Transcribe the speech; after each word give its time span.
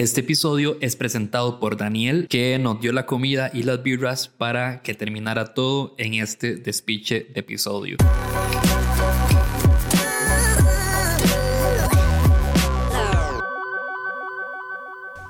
Este 0.00 0.22
episodio 0.22 0.78
es 0.80 0.96
presentado 0.96 1.60
por 1.60 1.76
Daniel, 1.76 2.26
que 2.30 2.58
nos 2.58 2.80
dio 2.80 2.90
la 2.90 3.04
comida 3.04 3.50
y 3.52 3.64
las 3.64 3.82
birras 3.82 4.28
para 4.28 4.80
que 4.80 4.94
terminara 4.94 5.52
todo 5.52 5.94
en 5.98 6.14
este 6.14 6.56
despiche 6.56 7.26
de 7.34 7.40
episodio. 7.40 7.98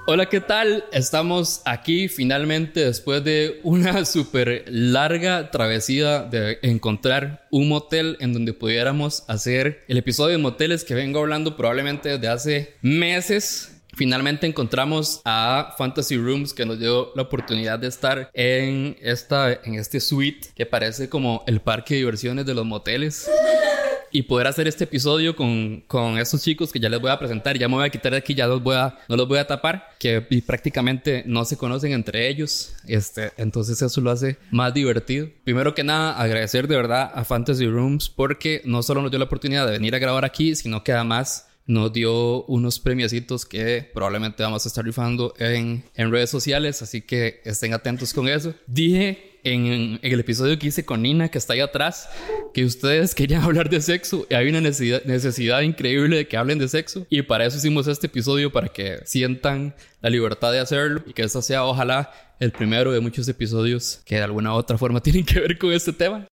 Hola, 0.06 0.26
¿qué 0.26 0.40
tal? 0.40 0.84
Estamos 0.92 1.62
aquí 1.64 2.06
finalmente 2.06 2.84
después 2.84 3.24
de 3.24 3.58
una 3.64 4.04
súper 4.04 4.66
larga 4.68 5.50
travesía 5.50 6.22
de 6.22 6.60
encontrar 6.62 7.48
un 7.50 7.68
motel 7.68 8.16
en 8.20 8.32
donde 8.32 8.52
pudiéramos 8.52 9.24
hacer 9.26 9.82
el 9.88 9.96
episodio 9.96 10.36
de 10.36 10.42
moteles 10.42 10.84
que 10.84 10.94
vengo 10.94 11.18
hablando 11.18 11.56
probablemente 11.56 12.10
desde 12.10 12.28
hace 12.28 12.74
meses. 12.82 13.79
Finalmente 14.00 14.46
encontramos 14.46 15.20
a 15.26 15.74
Fantasy 15.76 16.16
Rooms 16.16 16.54
que 16.54 16.64
nos 16.64 16.78
dio 16.78 17.12
la 17.14 17.20
oportunidad 17.20 17.78
de 17.78 17.88
estar 17.88 18.30
en, 18.32 18.96
esta, 19.02 19.52
en 19.52 19.74
este 19.74 20.00
suite 20.00 20.48
que 20.56 20.64
parece 20.64 21.10
como 21.10 21.44
el 21.46 21.60
parque 21.60 21.92
de 21.92 21.98
diversiones 21.98 22.46
de 22.46 22.54
los 22.54 22.64
moteles 22.64 23.30
y 24.10 24.22
poder 24.22 24.46
hacer 24.46 24.66
este 24.68 24.84
episodio 24.84 25.36
con, 25.36 25.82
con 25.86 26.16
estos 26.16 26.42
chicos 26.42 26.72
que 26.72 26.80
ya 26.80 26.88
les 26.88 26.98
voy 26.98 27.10
a 27.10 27.18
presentar. 27.18 27.58
Ya 27.58 27.68
me 27.68 27.74
voy 27.74 27.84
a 27.84 27.90
quitar 27.90 28.12
de 28.12 28.16
aquí, 28.16 28.34
ya 28.34 28.46
los 28.46 28.62
voy 28.62 28.76
a, 28.76 28.98
no 29.06 29.16
los 29.16 29.28
voy 29.28 29.36
a 29.36 29.46
tapar, 29.46 29.90
que 29.98 30.22
prácticamente 30.46 31.22
no 31.26 31.44
se 31.44 31.58
conocen 31.58 31.92
entre 31.92 32.26
ellos. 32.26 32.72
Este, 32.86 33.32
entonces 33.36 33.82
eso 33.82 34.00
lo 34.00 34.10
hace 34.10 34.38
más 34.50 34.72
divertido. 34.72 35.28
Primero 35.44 35.74
que 35.74 35.84
nada, 35.84 36.18
agradecer 36.18 36.68
de 36.68 36.76
verdad 36.76 37.12
a 37.14 37.22
Fantasy 37.24 37.66
Rooms 37.66 38.08
porque 38.08 38.62
no 38.64 38.82
solo 38.82 39.02
nos 39.02 39.10
dio 39.10 39.18
la 39.18 39.26
oportunidad 39.26 39.66
de 39.66 39.72
venir 39.72 39.94
a 39.94 39.98
grabar 39.98 40.24
aquí, 40.24 40.56
sino 40.56 40.82
que 40.82 40.92
además 40.92 41.49
nos 41.70 41.92
dio 41.92 42.44
unos 42.46 42.80
premiecitos 42.80 43.46
que 43.46 43.88
probablemente 43.94 44.42
vamos 44.42 44.66
a 44.66 44.68
estar 44.68 44.84
rifando 44.84 45.34
en, 45.38 45.84
en 45.94 46.10
redes 46.10 46.28
sociales, 46.28 46.82
así 46.82 47.00
que 47.00 47.40
estén 47.44 47.72
atentos 47.72 48.12
con 48.12 48.28
eso. 48.28 48.52
Dije 48.66 49.38
en, 49.44 50.00
el 50.02 50.20
episodio 50.20 50.58
que 50.58 50.66
hice 50.66 50.84
con 50.84 51.02
Nina, 51.02 51.28
que 51.28 51.38
está 51.38 51.52
ahí 51.52 51.60
atrás, 51.60 52.08
que 52.52 52.64
ustedes 52.64 53.14
querían 53.14 53.42
hablar 53.44 53.70
de 53.70 53.80
sexo 53.80 54.26
y 54.28 54.34
hay 54.34 54.48
una 54.48 54.60
necesidad, 54.60 55.04
necesidad 55.04 55.60
increíble 55.60 56.16
de 56.16 56.28
que 56.28 56.36
hablen 56.36 56.58
de 56.58 56.68
sexo. 56.68 57.06
Y 57.08 57.22
para 57.22 57.46
eso 57.46 57.58
hicimos 57.58 57.86
este 57.86 58.08
episodio, 58.08 58.50
para 58.50 58.68
que 58.68 58.98
sientan 59.04 59.76
la 60.00 60.10
libertad 60.10 60.50
de 60.50 60.58
hacerlo 60.58 61.02
y 61.06 61.12
que 61.12 61.22
este 61.22 61.40
sea, 61.40 61.64
ojalá, 61.64 62.10
el 62.40 62.50
primero 62.50 62.90
de 62.90 63.00
muchos 63.00 63.28
episodios 63.28 64.00
que 64.04 64.16
de 64.16 64.22
alguna 64.22 64.54
otra 64.54 64.76
forma 64.76 65.00
tienen 65.02 65.24
que 65.24 65.38
ver 65.38 65.56
con 65.56 65.72
este 65.72 65.92
tema. 65.92 66.26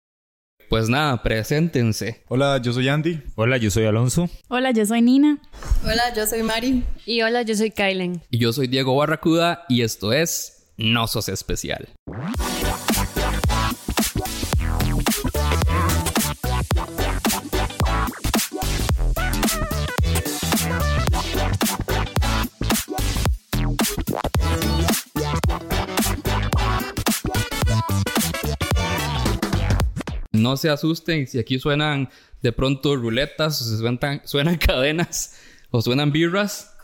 Pues 0.68 0.90
nada, 0.90 1.22
preséntense. 1.22 2.22
Hola, 2.28 2.60
yo 2.62 2.74
soy 2.74 2.88
Andy. 2.88 3.22
Hola, 3.36 3.56
yo 3.56 3.70
soy 3.70 3.86
Alonso. 3.86 4.28
Hola, 4.48 4.70
yo 4.72 4.84
soy 4.84 5.00
Nina. 5.00 5.38
Hola, 5.82 6.14
yo 6.14 6.26
soy 6.26 6.42
Mari. 6.42 6.84
Y 7.06 7.22
hola, 7.22 7.40
yo 7.42 7.54
soy 7.54 7.70
Kylen. 7.70 8.22
Y 8.30 8.38
yo 8.38 8.52
soy 8.52 8.66
Diego 8.66 8.94
Barracuda 8.94 9.64
y 9.70 9.80
esto 9.80 10.12
es 10.12 10.66
No 10.76 11.06
Sos 11.06 11.30
Especial. 11.30 11.88
No 30.48 30.56
se 30.56 30.70
asusten 30.70 31.26
si 31.26 31.38
aquí 31.38 31.58
suenan 31.58 32.08
de 32.40 32.52
pronto 32.52 32.96
ruletas 32.96 33.58
suenan, 33.58 34.22
suenan 34.24 34.56
cadenas 34.66 35.38
o 35.70 35.82
suenan 35.82 36.10
birras. 36.10 36.74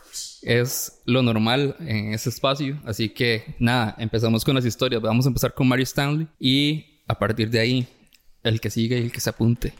Es 0.43 1.01
lo 1.05 1.23
normal 1.23 1.75
en 1.79 2.13
ese 2.13 2.29
espacio. 2.29 2.79
Así 2.85 3.09
que 3.09 3.55
nada, 3.57 3.95
empezamos 3.97 4.45
con 4.45 4.53
las 4.53 4.65
historias. 4.65 5.01
Vamos 5.01 5.25
a 5.25 5.29
empezar 5.29 5.55
con 5.55 5.67
Mary 5.67 5.81
Stanley 5.81 6.27
y 6.39 7.01
a 7.07 7.17
partir 7.17 7.49
de 7.49 7.59
ahí, 7.59 7.87
el 8.43 8.61
que 8.61 8.69
sigue 8.69 8.99
y 8.99 9.05
el 9.05 9.11
que 9.11 9.19
se 9.19 9.31
apunte. 9.31 9.73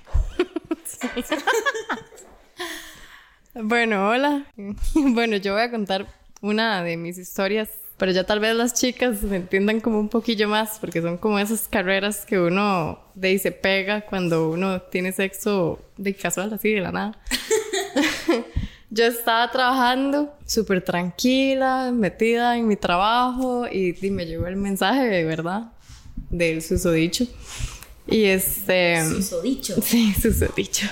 bueno, 3.53 4.09
hola. 4.09 4.47
bueno, 4.95 5.37
yo 5.37 5.53
voy 5.53 5.61
a 5.61 5.69
contar 5.69 6.07
una 6.41 6.81
de 6.81 6.97
mis 6.97 7.19
historias 7.19 7.69
pero 7.97 8.11
ya 8.11 8.25
tal 8.25 8.39
vez 8.39 8.55
las 8.55 8.73
chicas 8.73 9.19
se 9.19 9.35
entiendan 9.35 9.79
como 9.79 9.99
un 9.99 10.09
poquillo 10.09 10.47
más, 10.47 10.79
porque 10.79 11.01
son 11.01 11.17
como 11.17 11.39
esas 11.39 11.67
carreras 11.67 12.25
que 12.25 12.39
uno 12.39 12.99
de 13.15 13.29
ahí 13.29 13.39
se 13.39 13.51
pega 13.51 14.01
cuando 14.01 14.49
uno 14.49 14.81
tiene 14.81 15.11
sexo 15.11 15.79
de 15.97 16.13
casual, 16.13 16.53
así 16.53 16.73
de 16.73 16.81
la 16.81 16.91
nada. 16.91 17.17
Yo 18.89 19.05
estaba 19.05 19.49
trabajando 19.51 20.33
súper 20.45 20.81
tranquila, 20.81 21.91
metida 21.93 22.57
en 22.57 22.67
mi 22.67 22.75
trabajo 22.75 23.67
y, 23.67 23.95
me 24.09 24.25
llegó 24.25 24.47
el 24.47 24.55
mensaje, 24.57 25.05
de 25.05 25.23
verdad, 25.23 25.71
del 26.29 26.61
susodicho. 26.61 27.25
Y 28.07 28.25
este... 28.25 29.03
Susodicho. 29.05 29.75
Sí, 29.81 30.13
susodicho 30.13 30.87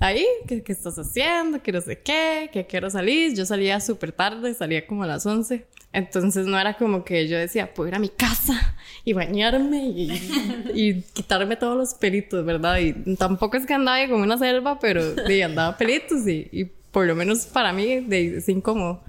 ahí, 0.00 0.26
¿qué, 0.46 0.62
¿qué, 0.62 0.72
estás 0.72 0.98
haciendo? 0.98 1.62
Que 1.62 1.72
no 1.72 1.80
sé 1.80 2.00
qué, 2.00 2.50
que 2.52 2.66
quiero 2.66 2.90
salir. 2.90 3.34
Yo 3.34 3.44
salía 3.46 3.80
súper 3.80 4.12
tarde, 4.12 4.54
salía 4.54 4.86
como 4.86 5.02
a 5.02 5.06
las 5.06 5.26
11. 5.26 5.66
Entonces 5.92 6.46
no 6.46 6.58
era 6.58 6.74
como 6.74 7.04
que 7.04 7.26
yo 7.28 7.38
decía, 7.38 7.72
puedo 7.72 7.88
ir 7.88 7.94
a 7.94 7.98
mi 7.98 8.10
casa 8.10 8.76
y 9.04 9.14
bañarme 9.14 9.86
y, 9.88 11.02
quitarme 11.14 11.56
todos 11.56 11.76
los 11.76 11.94
pelitos, 11.94 12.44
¿verdad? 12.44 12.78
Y 12.78 13.16
tampoco 13.16 13.56
es 13.56 13.64
que 13.64 13.74
andaba 13.74 14.06
como 14.08 14.22
una 14.22 14.36
selva, 14.36 14.78
pero 14.78 15.14
de, 15.14 15.44
andaba 15.44 15.76
pelitos 15.76 16.26
y, 16.28 16.70
por 16.92 17.06
lo 17.06 17.14
menos 17.14 17.46
para 17.46 17.72
mí 17.72 18.00
de, 18.00 18.38
es 18.38 18.48
incómodo. 18.48 19.02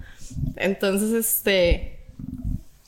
Entonces, 0.56 1.12
este, 1.12 1.98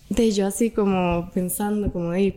de 0.08 0.30
yo 0.30 0.46
así 0.46 0.70
como 0.70 1.30
pensando, 1.34 1.92
como 1.92 2.12
de, 2.12 2.34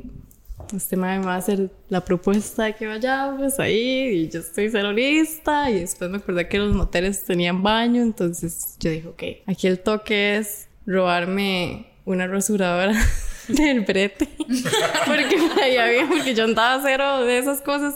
este 0.73 0.95
me 0.95 1.19
va 1.19 1.35
a 1.35 1.37
hacer 1.37 1.69
la 1.89 2.03
propuesta 2.03 2.65
de 2.65 2.75
que 2.75 2.87
vayamos 2.87 3.59
ahí 3.59 4.07
y 4.07 4.29
yo 4.29 4.39
estoy 4.39 4.69
cero 4.69 4.91
lista 4.91 5.69
y 5.69 5.79
después 5.79 6.09
me 6.09 6.17
acordé 6.17 6.47
que 6.47 6.57
los 6.57 6.73
moteles 6.73 7.25
tenían 7.25 7.61
baño, 7.63 8.01
entonces 8.01 8.75
yo 8.79 8.89
dije, 8.89 9.07
ok, 9.07 9.23
aquí 9.47 9.67
el 9.67 9.79
toque 9.79 10.37
es 10.37 10.67
robarme 10.85 11.87
una 12.05 12.27
rasuradora 12.27 12.93
del 13.47 13.81
brete. 13.81 14.27
porque 15.05 15.37
ahí 15.61 15.77
había, 15.77 16.07
porque 16.07 16.33
yo 16.33 16.45
andaba 16.45 16.81
cero 16.83 17.25
de 17.25 17.37
esas 17.37 17.61
cosas. 17.61 17.95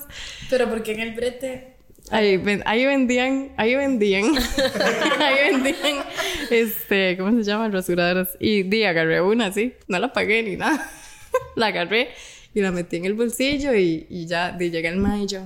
Pero 0.50 0.70
porque 0.70 0.94
en 0.94 1.00
el 1.00 1.14
brete. 1.14 1.76
Ahí, 2.12 2.42
ahí 2.66 2.86
vendían, 2.86 3.52
ahí 3.56 3.76
vendían, 3.76 4.26
ahí 5.20 5.52
vendían, 5.52 6.04
este, 6.50 7.16
¿cómo 7.18 7.38
se 7.38 7.44
llama? 7.44 7.70
Rasuradoras. 7.70 8.30
Y 8.40 8.64
di, 8.64 8.84
agarré 8.84 9.22
una, 9.22 9.52
sí, 9.52 9.76
no 9.88 10.00
la 10.00 10.12
pagué 10.12 10.42
ni 10.42 10.56
nada. 10.56 10.90
la 11.56 11.68
agarré 11.68 12.10
y 12.54 12.62
la 12.62 12.72
metí 12.72 12.98
en 12.98 13.06
el 13.06 13.14
bolsillo 13.14 13.74
y, 13.76 14.08
y 14.10 14.26
ya 14.26 14.52
di, 14.52 14.70
llegué 14.70 14.90
al 14.90 14.98
mayo. 14.98 15.44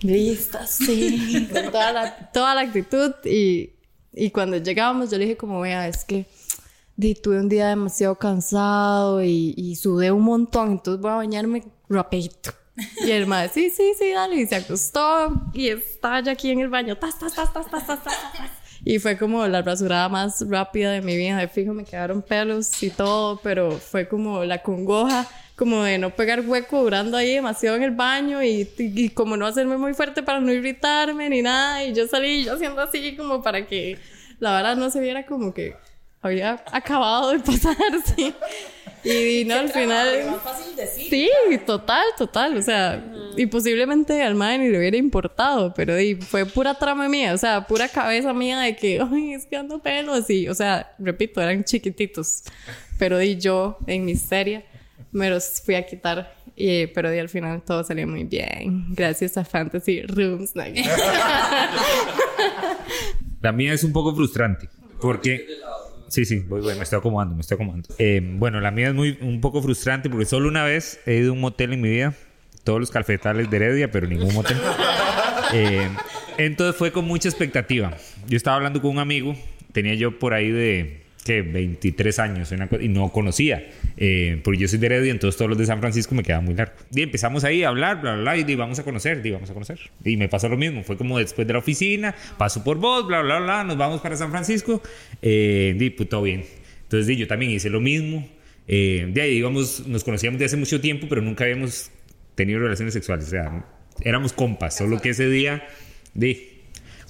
y 0.00 0.08
yo, 0.08 0.12
lista, 0.12 0.66
sí, 0.66 1.48
con 1.52 1.70
toda 1.70 1.92
la, 1.92 2.30
toda 2.32 2.54
la 2.54 2.62
actitud. 2.62 3.12
Y, 3.24 3.70
y 4.12 4.30
cuando 4.30 4.56
llegábamos, 4.56 5.10
yo 5.10 5.18
le 5.18 5.24
dije, 5.24 5.36
como 5.36 5.60
vea, 5.60 5.88
es 5.88 6.04
que 6.04 6.26
di, 6.96 7.14
tuve 7.14 7.40
un 7.40 7.48
día 7.48 7.68
demasiado 7.68 8.16
cansado 8.16 9.22
y, 9.22 9.54
y 9.56 9.76
sudé 9.76 10.10
un 10.10 10.22
montón, 10.22 10.72
entonces 10.72 11.00
voy 11.00 11.10
a 11.10 11.16
bañarme 11.16 11.64
rapidito. 11.88 12.50
Y 13.04 13.10
el 13.10 13.26
madre, 13.26 13.50
sí, 13.52 13.70
sí, 13.70 13.94
sí, 13.98 14.12
dale. 14.12 14.36
Y 14.36 14.46
se 14.46 14.56
acostó 14.56 15.32
y 15.54 15.68
estaba 15.68 16.20
ya 16.20 16.32
aquí 16.32 16.50
en 16.50 16.60
el 16.60 16.68
baño. 16.68 16.96
Tas, 16.96 17.18
tas, 17.18 17.34
tas, 17.34 17.52
tas, 17.52 17.70
tas, 17.70 17.86
tas, 17.86 18.02
tas, 18.02 18.12
Y 18.84 18.98
fue 18.98 19.16
como 19.16 19.46
la 19.46 19.62
rasurada 19.62 20.08
más 20.08 20.44
rápida 20.48 20.92
de 20.92 21.00
mi 21.00 21.16
vida. 21.16 21.38
De 21.38 21.48
fijo, 21.48 21.72
me 21.72 21.84
quedaron 21.84 22.22
pelos 22.22 22.82
y 22.82 22.90
todo, 22.90 23.40
pero 23.42 23.72
fue 23.72 24.08
como 24.08 24.44
la 24.44 24.62
congoja, 24.62 25.26
como 25.56 25.82
de 25.82 25.96
no 25.96 26.10
pegar 26.10 26.40
hueco 26.40 26.82
durando 26.82 27.16
ahí 27.16 27.34
demasiado 27.34 27.76
en 27.76 27.82
el 27.82 27.90
baño 27.90 28.42
y, 28.42 28.68
y, 28.78 29.08
como 29.08 29.36
no 29.36 29.46
hacerme 29.46 29.78
muy 29.78 29.94
fuerte 29.94 30.22
para 30.22 30.38
no 30.38 30.52
irritarme 30.52 31.30
ni 31.30 31.40
nada. 31.40 31.82
Y 31.82 31.94
yo 31.94 32.06
salí 32.06 32.44
yo 32.44 32.54
haciendo 32.54 32.82
así 32.82 33.16
como 33.16 33.42
para 33.42 33.66
que 33.66 33.98
la 34.38 34.54
verdad 34.54 34.76
no 34.76 34.90
se 34.90 35.00
viera 35.00 35.24
como 35.24 35.54
que 35.54 35.74
había 36.20 36.62
acabado 36.72 37.30
de 37.32 37.38
pasar, 37.38 37.76
sí. 38.16 38.34
Y, 39.04 39.44
no, 39.44 39.54
al 39.54 39.68
final. 39.68 40.26
Más 40.26 40.42
fácil 40.42 40.74
decir, 40.74 41.08
sí, 41.08 41.58
total, 41.64 42.04
total. 42.18 42.56
O 42.56 42.62
sea, 42.62 43.02
y 43.36 43.46
posiblemente 43.46 44.20
al 44.22 44.34
madre 44.34 44.58
ni 44.58 44.68
le 44.68 44.78
hubiera 44.78 44.96
importado, 44.96 45.72
pero 45.74 45.94
fue 46.20 46.44
pura 46.44 46.74
trama 46.74 47.08
mía, 47.08 47.32
o 47.32 47.38
sea, 47.38 47.66
pura 47.66 47.88
cabeza 47.88 48.32
mía 48.32 48.60
de 48.60 48.74
que, 48.74 49.00
ay, 49.00 49.34
es 49.34 49.46
que 49.46 49.56
ando 49.56 49.78
pelos. 49.78 50.28
Y, 50.28 50.48
o 50.48 50.54
sea, 50.54 50.92
repito, 50.98 51.40
eran 51.40 51.64
chiquititos. 51.64 52.42
Pero 52.98 53.18
di 53.18 53.36
yo, 53.36 53.78
en 53.86 54.04
miseria, 54.04 54.64
me 55.16 55.30
los 55.30 55.60
fui 55.64 55.74
a 55.74 55.84
quitar. 55.84 56.34
Y, 56.54 56.86
pero 56.88 57.08
al 57.08 57.28
final 57.28 57.62
todo 57.62 57.82
salió 57.84 58.06
muy 58.06 58.24
bien. 58.24 58.86
Gracias 58.90 59.36
a 59.36 59.44
Fantasy 59.44 60.02
Rooms. 60.02 60.54
La 63.42 63.52
mía 63.52 63.72
es 63.72 63.84
un 63.84 63.92
poco 63.92 64.14
frustrante. 64.14 64.68
Porque 65.00 65.46
Sí, 66.08 66.24
sí, 66.24 66.38
voy, 66.46 66.60
voy, 66.60 66.76
me 66.76 66.84
estoy 66.84 66.98
acomodando, 66.98 67.34
me 67.34 67.40
estoy 67.40 67.56
acomodando. 67.56 67.88
Eh, 67.98 68.20
bueno, 68.22 68.60
la 68.60 68.70
mía 68.70 68.88
es 68.88 68.94
muy, 68.94 69.18
un 69.20 69.40
poco 69.40 69.60
frustrante 69.60 70.08
porque 70.08 70.24
solo 70.24 70.48
una 70.48 70.62
vez 70.62 71.00
he 71.04 71.16
ido 71.16 71.30
a 71.30 71.32
un 71.32 71.40
motel 71.40 71.72
en 71.72 71.80
mi 71.80 71.88
vida. 71.90 72.14
Todos 72.62 72.78
los 72.80 72.90
calfetales 72.90 73.50
de 73.50 73.56
Heredia, 73.56 73.90
pero 73.90 74.06
ningún 74.06 74.34
motel. 74.34 74.56
Eh, 75.52 75.88
entonces 76.38 76.74
fue 76.74 76.90
con 76.90 77.04
mucha 77.04 77.28
expectativa. 77.28 77.96
Yo 78.26 78.36
estaba 78.36 78.56
hablando 78.56 78.82
con 78.82 78.90
un 78.90 78.98
amigo, 78.98 79.36
tenía 79.70 79.94
yo 79.94 80.18
por 80.18 80.34
ahí 80.34 80.50
de 80.50 81.05
que 81.26 81.42
23 81.42 82.18
años 82.20 82.52
una 82.52 82.68
y 82.80 82.88
no 82.88 83.10
conocía. 83.10 83.68
Eh, 83.96 84.40
porque 84.44 84.60
yo 84.60 84.68
soy 84.68 84.78
de 84.78 84.86
Heredia, 84.86 85.10
entonces 85.10 85.36
todos 85.36 85.48
los 85.48 85.58
de 85.58 85.66
San 85.66 85.80
Francisco 85.80 86.14
me 86.14 86.22
quedaban 86.22 86.44
muy 86.44 86.54
largo. 86.54 86.74
Y 86.94 87.02
empezamos 87.02 87.44
ahí 87.44 87.64
a 87.64 87.68
hablar, 87.68 88.00
bla, 88.00 88.14
bla, 88.14 88.34
bla, 88.34 88.36
y 88.36 88.54
vamos 88.54 88.78
a 88.78 88.84
conocer, 88.84 89.22
di, 89.22 89.32
vamos 89.32 89.50
a 89.50 89.54
conocer. 89.54 89.78
Y 90.04 90.16
me 90.16 90.28
pasó 90.28 90.48
lo 90.48 90.56
mismo, 90.56 90.84
fue 90.84 90.96
como 90.96 91.18
después 91.18 91.46
de 91.46 91.52
la 91.52 91.58
oficina, 91.58 92.14
paso 92.38 92.62
por 92.62 92.78
vos, 92.78 93.06
bla, 93.06 93.22
bla, 93.22 93.40
bla, 93.40 93.64
nos 93.64 93.76
vamos 93.76 94.00
para 94.00 94.16
San 94.16 94.30
Francisco. 94.30 94.80
Eh, 95.20 95.74
di, 95.76 95.90
pues 95.90 96.08
todo 96.08 96.22
bien. 96.22 96.44
Entonces 96.84 97.08
di, 97.08 97.16
yo 97.16 97.26
también 97.26 97.50
hice 97.50 97.68
lo 97.68 97.80
mismo. 97.80 98.28
Eh, 98.68 99.08
de 99.12 99.20
ahí, 99.20 99.34
digamos, 99.34 99.86
nos 99.86 100.04
conocíamos 100.04 100.38
de 100.38 100.44
hace 100.44 100.56
mucho 100.56 100.80
tiempo, 100.80 101.06
pero 101.08 101.22
nunca 101.22 101.44
habíamos 101.44 101.90
tenido 102.36 102.60
relaciones 102.60 102.94
sexuales. 102.94 103.26
O 103.26 103.30
sea, 103.30 103.66
éramos 104.02 104.32
compas, 104.32 104.76
solo 104.76 105.00
que 105.00 105.10
ese 105.10 105.28
día, 105.28 105.66
di, 106.14 106.55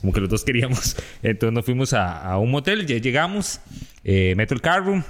como 0.06 0.12
que 0.12 0.20
los 0.20 0.30
dos 0.30 0.44
queríamos. 0.44 0.96
Entonces 1.20 1.52
nos 1.52 1.64
fuimos 1.64 1.92
a, 1.92 2.38
un 2.38 2.52
motel, 2.52 2.86
ya 2.86 2.96
llegamos, 2.98 3.60
eh, 4.04 4.34
meto 4.36 4.54
el 4.54 4.60
carro, 4.60 5.02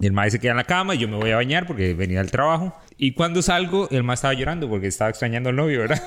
el 0.00 0.12
maestro 0.12 0.38
se 0.38 0.40
queda 0.40 0.52
en 0.52 0.56
la 0.56 0.64
cama 0.64 0.94
y 0.94 0.98
yo 0.98 1.06
me 1.06 1.16
voy 1.16 1.32
a 1.32 1.36
bañar 1.36 1.66
porque 1.66 1.92
venía 1.92 2.20
del 2.20 2.30
trabajo. 2.30 2.74
Y 2.96 3.12
cuando 3.12 3.42
salgo, 3.42 3.90
el 3.90 4.04
maestro 4.04 4.30
estaba 4.30 4.40
llorando 4.40 4.70
porque 4.70 4.86
estaba 4.86 5.10
extrañando 5.10 5.50
al 5.50 5.56
novio, 5.56 5.80
¿verdad? 5.80 6.02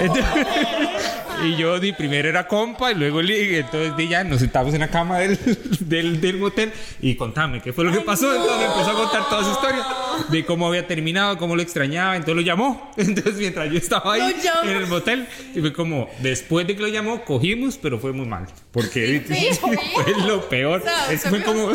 y 1.44 1.56
yo 1.56 1.78
di, 1.78 1.92
primero 1.92 2.28
era 2.28 2.46
compa 2.46 2.92
y 2.92 2.94
luego 2.94 3.22
ligue. 3.22 3.60
Entonces 3.60 3.96
di, 3.96 4.08
ya 4.08 4.24
nos 4.24 4.40
sentamos 4.40 4.74
en 4.74 4.80
la 4.80 4.88
cama 4.88 5.18
del, 5.18 5.38
del, 5.80 6.20
del 6.20 6.38
motel 6.38 6.72
y 7.00 7.14
contame 7.14 7.60
qué 7.60 7.72
fue 7.72 7.84
lo 7.84 7.92
que 7.92 8.00
pasó. 8.00 8.34
Entonces 8.34 8.58
me 8.58 8.64
empezó 8.64 8.90
a 8.90 8.94
contar 8.94 9.28
toda 9.28 9.44
su 9.44 9.50
historia 9.50 9.84
de 10.28 10.44
cómo 10.44 10.66
había 10.66 10.86
terminado, 10.86 11.38
cómo 11.38 11.56
lo 11.56 11.62
extrañaba. 11.62 12.16
Entonces 12.16 12.36
lo 12.36 12.42
llamó. 12.42 12.92
Entonces 12.96 13.36
mientras 13.36 13.70
yo 13.70 13.78
estaba 13.78 14.14
ahí 14.14 14.34
en 14.64 14.70
el 14.70 14.86
motel, 14.86 15.26
y 15.54 15.60
fue 15.60 15.72
como, 15.72 16.08
después 16.20 16.66
de 16.66 16.76
que 16.76 16.82
lo 16.82 16.88
llamó, 16.88 17.24
cogimos, 17.24 17.78
pero 17.78 17.98
fue 17.98 18.12
muy 18.12 18.26
mal. 18.26 18.46
Porque 18.72 19.22
fue 19.60 20.14
lo 20.26 20.48
peor. 20.48 20.82
Es 21.10 21.22
fue 21.22 21.42
como, 21.42 21.72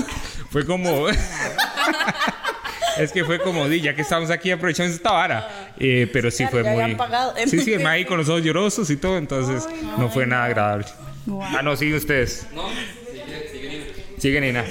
fue 0.49 0.65
como, 0.65 1.07
es 2.97 3.11
que 3.11 3.23
fue 3.25 3.39
como, 3.39 3.67
di, 3.67 3.81
ya 3.81 3.95
que 3.95 4.01
estamos 4.01 4.29
aquí, 4.29 4.51
aprovechamos 4.51 4.93
esta 4.93 5.11
vara. 5.11 5.73
Eh, 5.79 6.09
pero 6.11 6.29
sí 6.31 6.37
Claro, 6.37 6.51
fue 6.51 6.63
ya 6.63 6.71
muy. 6.71 6.81
habían 6.83 6.97
pagado. 6.97 7.33
Sí, 7.47 7.59
sí, 7.59 7.73
el 7.73 7.85
ahí 7.85 8.05
con 8.05 8.17
los 8.17 8.29
ojos 8.29 8.43
llorosos 8.43 8.89
y 8.89 8.97
todo, 8.97 9.17
entonces 9.17 9.67
no 9.97 10.09
fue 10.09 10.25
nada 10.25 10.45
agradable. 10.45 10.85
Ah, 11.41 11.61
no, 11.63 11.75
siguen 11.75 11.95
ustedes. 11.95 12.47
Sigue 14.17 14.39
Nina. 14.41 14.63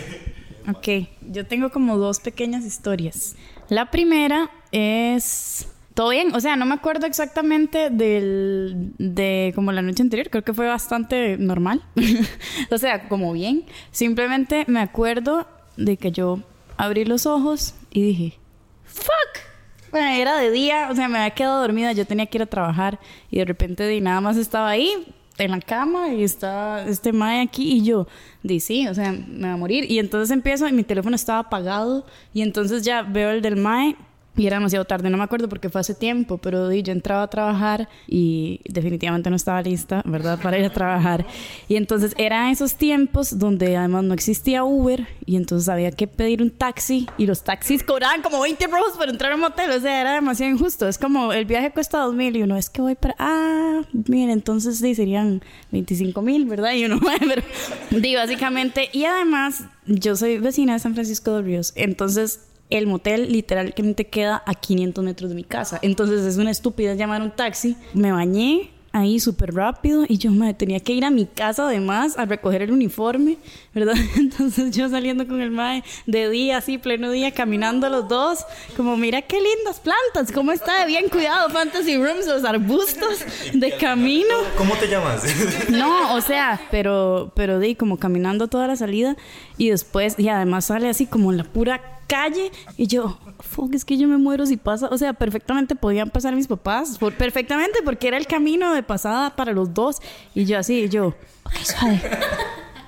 Ok, 0.68 1.08
yo 1.28 1.46
tengo 1.46 1.70
como 1.70 1.96
dos 1.96 2.20
pequeñas 2.20 2.64
historias. 2.64 3.36
La 3.68 3.90
primera 3.90 4.50
es... 4.70 5.66
Todo 5.94 6.08
bien, 6.08 6.34
o 6.34 6.40
sea, 6.40 6.56
no 6.56 6.64
me 6.64 6.74
acuerdo 6.74 7.04
exactamente 7.06 7.90
del, 7.90 8.92
de 8.96 9.52
como 9.54 9.72
la 9.72 9.82
noche 9.82 10.02
anterior, 10.02 10.30
creo 10.30 10.42
que 10.42 10.54
fue 10.54 10.66
bastante 10.66 11.36
normal. 11.36 11.82
o 12.70 12.78
sea, 12.78 13.08
como 13.10 13.30
bien. 13.34 13.64
Simplemente 13.90 14.64
me 14.68 14.80
acuerdo 14.80 15.46
de 15.76 15.98
que 15.98 16.10
yo 16.10 16.38
abrí 16.76 17.04
los 17.04 17.26
ojos 17.26 17.74
y 17.90 18.02
dije, 18.02 18.38
fuck. 18.84 19.42
Bueno, 19.90 20.08
era 20.08 20.36
de 20.38 20.50
día, 20.50 20.88
o 20.90 20.94
sea, 20.94 21.08
me 21.08 21.18
había 21.18 21.34
quedado 21.34 21.60
dormida, 21.60 21.92
yo 21.92 22.06
tenía 22.06 22.26
que 22.26 22.38
ir 22.38 22.42
a 22.42 22.46
trabajar 22.46 22.98
y 23.30 23.38
de 23.38 23.44
repente 23.44 23.86
di, 23.86 24.00
nada 24.00 24.20
más 24.22 24.36
estaba 24.38 24.70
ahí 24.70 25.06
en 25.38 25.50
la 25.50 25.60
cama 25.60 26.08
y 26.08 26.22
está 26.24 26.84
este 26.86 27.12
mae 27.12 27.42
aquí 27.42 27.72
y 27.72 27.82
yo, 27.82 28.06
di 28.42 28.60
sí, 28.60 28.88
o 28.88 28.94
sea, 28.94 29.12
me 29.12 29.48
va 29.48 29.54
a 29.54 29.56
morir. 29.56 29.90
Y 29.90 29.98
entonces 29.98 30.30
empiezo 30.30 30.66
y 30.66 30.72
mi 30.72 30.82
teléfono 30.82 31.14
estaba 31.14 31.40
apagado 31.40 32.06
y 32.32 32.42
entonces 32.42 32.82
ya 32.84 33.02
veo 33.02 33.30
el 33.30 33.42
del 33.42 33.56
mae 33.56 33.96
y 34.34 34.46
era 34.46 34.56
demasiado 34.56 34.86
tarde, 34.86 35.10
no 35.10 35.18
me 35.18 35.24
acuerdo 35.24 35.48
porque 35.48 35.68
fue 35.68 35.82
hace 35.82 35.94
tiempo, 35.94 36.38
pero 36.38 36.72
yo 36.72 36.92
entraba 36.92 37.24
a 37.24 37.28
trabajar 37.28 37.88
y 38.06 38.60
definitivamente 38.64 39.28
no 39.28 39.36
estaba 39.36 39.60
lista, 39.60 40.02
¿verdad? 40.06 40.40
Para 40.40 40.58
ir 40.58 40.64
a 40.64 40.70
trabajar. 40.70 41.26
Y 41.68 41.76
entonces 41.76 42.14
eran 42.16 42.48
esos 42.48 42.76
tiempos 42.76 43.38
donde 43.38 43.76
además 43.76 44.04
no 44.04 44.14
existía 44.14 44.64
Uber 44.64 45.06
y 45.26 45.36
entonces 45.36 45.68
había 45.68 45.90
que 45.90 46.06
pedir 46.06 46.40
un 46.40 46.50
taxi 46.50 47.06
y 47.18 47.26
los 47.26 47.42
taxis 47.42 47.82
cobraban 47.82 48.22
como 48.22 48.40
20 48.40 48.66
rojos 48.68 48.92
por 48.96 49.10
entrar 49.10 49.32
a 49.32 49.34
un 49.34 49.42
motel, 49.42 49.70
o 49.70 49.80
sea, 49.80 50.00
era 50.00 50.14
demasiado 50.14 50.50
injusto. 50.50 50.88
Es 50.88 50.96
como 50.96 51.32
el 51.34 51.44
viaje 51.44 51.70
cuesta 51.70 51.98
2 51.98 52.14
mil 52.14 52.34
y 52.34 52.42
uno 52.42 52.56
es 52.56 52.70
que 52.70 52.80
voy 52.80 52.94
para, 52.94 53.14
ah, 53.18 53.82
mira, 54.08 54.32
entonces 54.32 54.78
sí, 54.78 54.94
serían 54.94 55.42
25 55.72 56.22
mil, 56.22 56.46
¿verdad? 56.46 56.72
Y 56.72 56.86
uno, 56.86 56.98
pero, 57.20 57.42
di, 57.90 58.14
básicamente, 58.14 58.88
y 58.92 59.04
además 59.04 59.64
yo 59.86 60.16
soy 60.16 60.38
vecina 60.38 60.72
de 60.72 60.78
San 60.78 60.94
Francisco 60.94 61.36
de 61.36 61.42
Ríos, 61.42 61.72
entonces 61.76 62.40
el 62.72 62.86
motel 62.86 63.30
literalmente 63.30 64.06
queda 64.06 64.42
a 64.46 64.54
500 64.54 65.04
metros 65.04 65.30
de 65.30 65.36
mi 65.36 65.44
casa. 65.44 65.78
Entonces 65.82 66.24
es 66.24 66.38
una 66.38 66.50
estupidez 66.50 66.98
llamar 66.98 67.22
un 67.22 67.30
taxi. 67.30 67.76
Me 67.94 68.12
bañé 68.12 68.70
ahí 68.92 69.18
súper 69.20 69.54
rápido 69.54 70.04
y 70.06 70.18
yo 70.18 70.30
me 70.30 70.52
tenía 70.54 70.80
que 70.80 70.92
ir 70.92 71.04
a 71.04 71.10
mi 71.10 71.26
casa 71.26 71.66
además 71.66 72.18
a 72.18 72.26
recoger 72.26 72.62
el 72.62 72.72
uniforme, 72.72 73.38
¿verdad? 73.74 73.94
Entonces 74.16 74.76
yo 74.76 74.88
saliendo 74.88 75.26
con 75.26 75.40
el 75.40 75.50
mae 75.50 75.82
de 76.06 76.28
día, 76.30 76.58
así 76.58 76.78
pleno 76.78 77.10
día, 77.10 77.32
caminando 77.32 77.88
los 77.88 78.08
dos, 78.08 78.40
como 78.76 78.96
mira 78.96 79.22
qué 79.22 79.38
lindas 79.40 79.80
plantas, 79.80 80.32
cómo 80.32 80.52
está 80.52 80.80
de 80.80 80.86
bien 80.86 81.08
cuidado 81.08 81.48
Fantasy 81.50 81.96
Rooms, 81.96 82.26
los 82.26 82.44
arbustos 82.44 83.24
de 83.54 83.76
camino. 83.76 84.34
¿Cómo 84.56 84.74
te 84.76 84.88
llamas? 84.88 85.22
No, 85.70 86.14
o 86.14 86.20
sea, 86.20 86.60
pero, 86.70 87.32
pero 87.34 87.58
di 87.58 87.74
como 87.74 87.96
caminando 87.98 88.48
toda 88.48 88.66
la 88.66 88.76
salida 88.76 89.16
y 89.56 89.70
después, 89.70 90.18
y 90.18 90.28
además 90.28 90.66
sale 90.66 90.88
así 90.88 91.06
como 91.06 91.32
la 91.32 91.44
pura 91.44 92.01
calle 92.12 92.52
y 92.76 92.86
yo, 92.86 93.18
fuck, 93.40 93.74
es 93.74 93.86
que 93.86 93.96
yo 93.96 94.06
me 94.06 94.18
muero 94.18 94.44
si 94.44 94.58
pasa, 94.58 94.88
o 94.90 94.98
sea, 94.98 95.14
perfectamente 95.14 95.74
podían 95.74 96.10
pasar 96.10 96.36
mis 96.36 96.46
papás, 96.46 96.98
por, 96.98 97.14
perfectamente 97.14 97.78
porque 97.82 98.08
era 98.08 98.18
el 98.18 98.26
camino 98.26 98.74
de 98.74 98.82
pasada 98.82 99.34
para 99.34 99.52
los 99.52 99.72
dos 99.72 100.02
y 100.34 100.44
yo 100.44 100.58
así, 100.58 100.82
y 100.82 100.88
yo, 100.90 101.14
ok, 101.44 101.54
suave. 101.64 102.02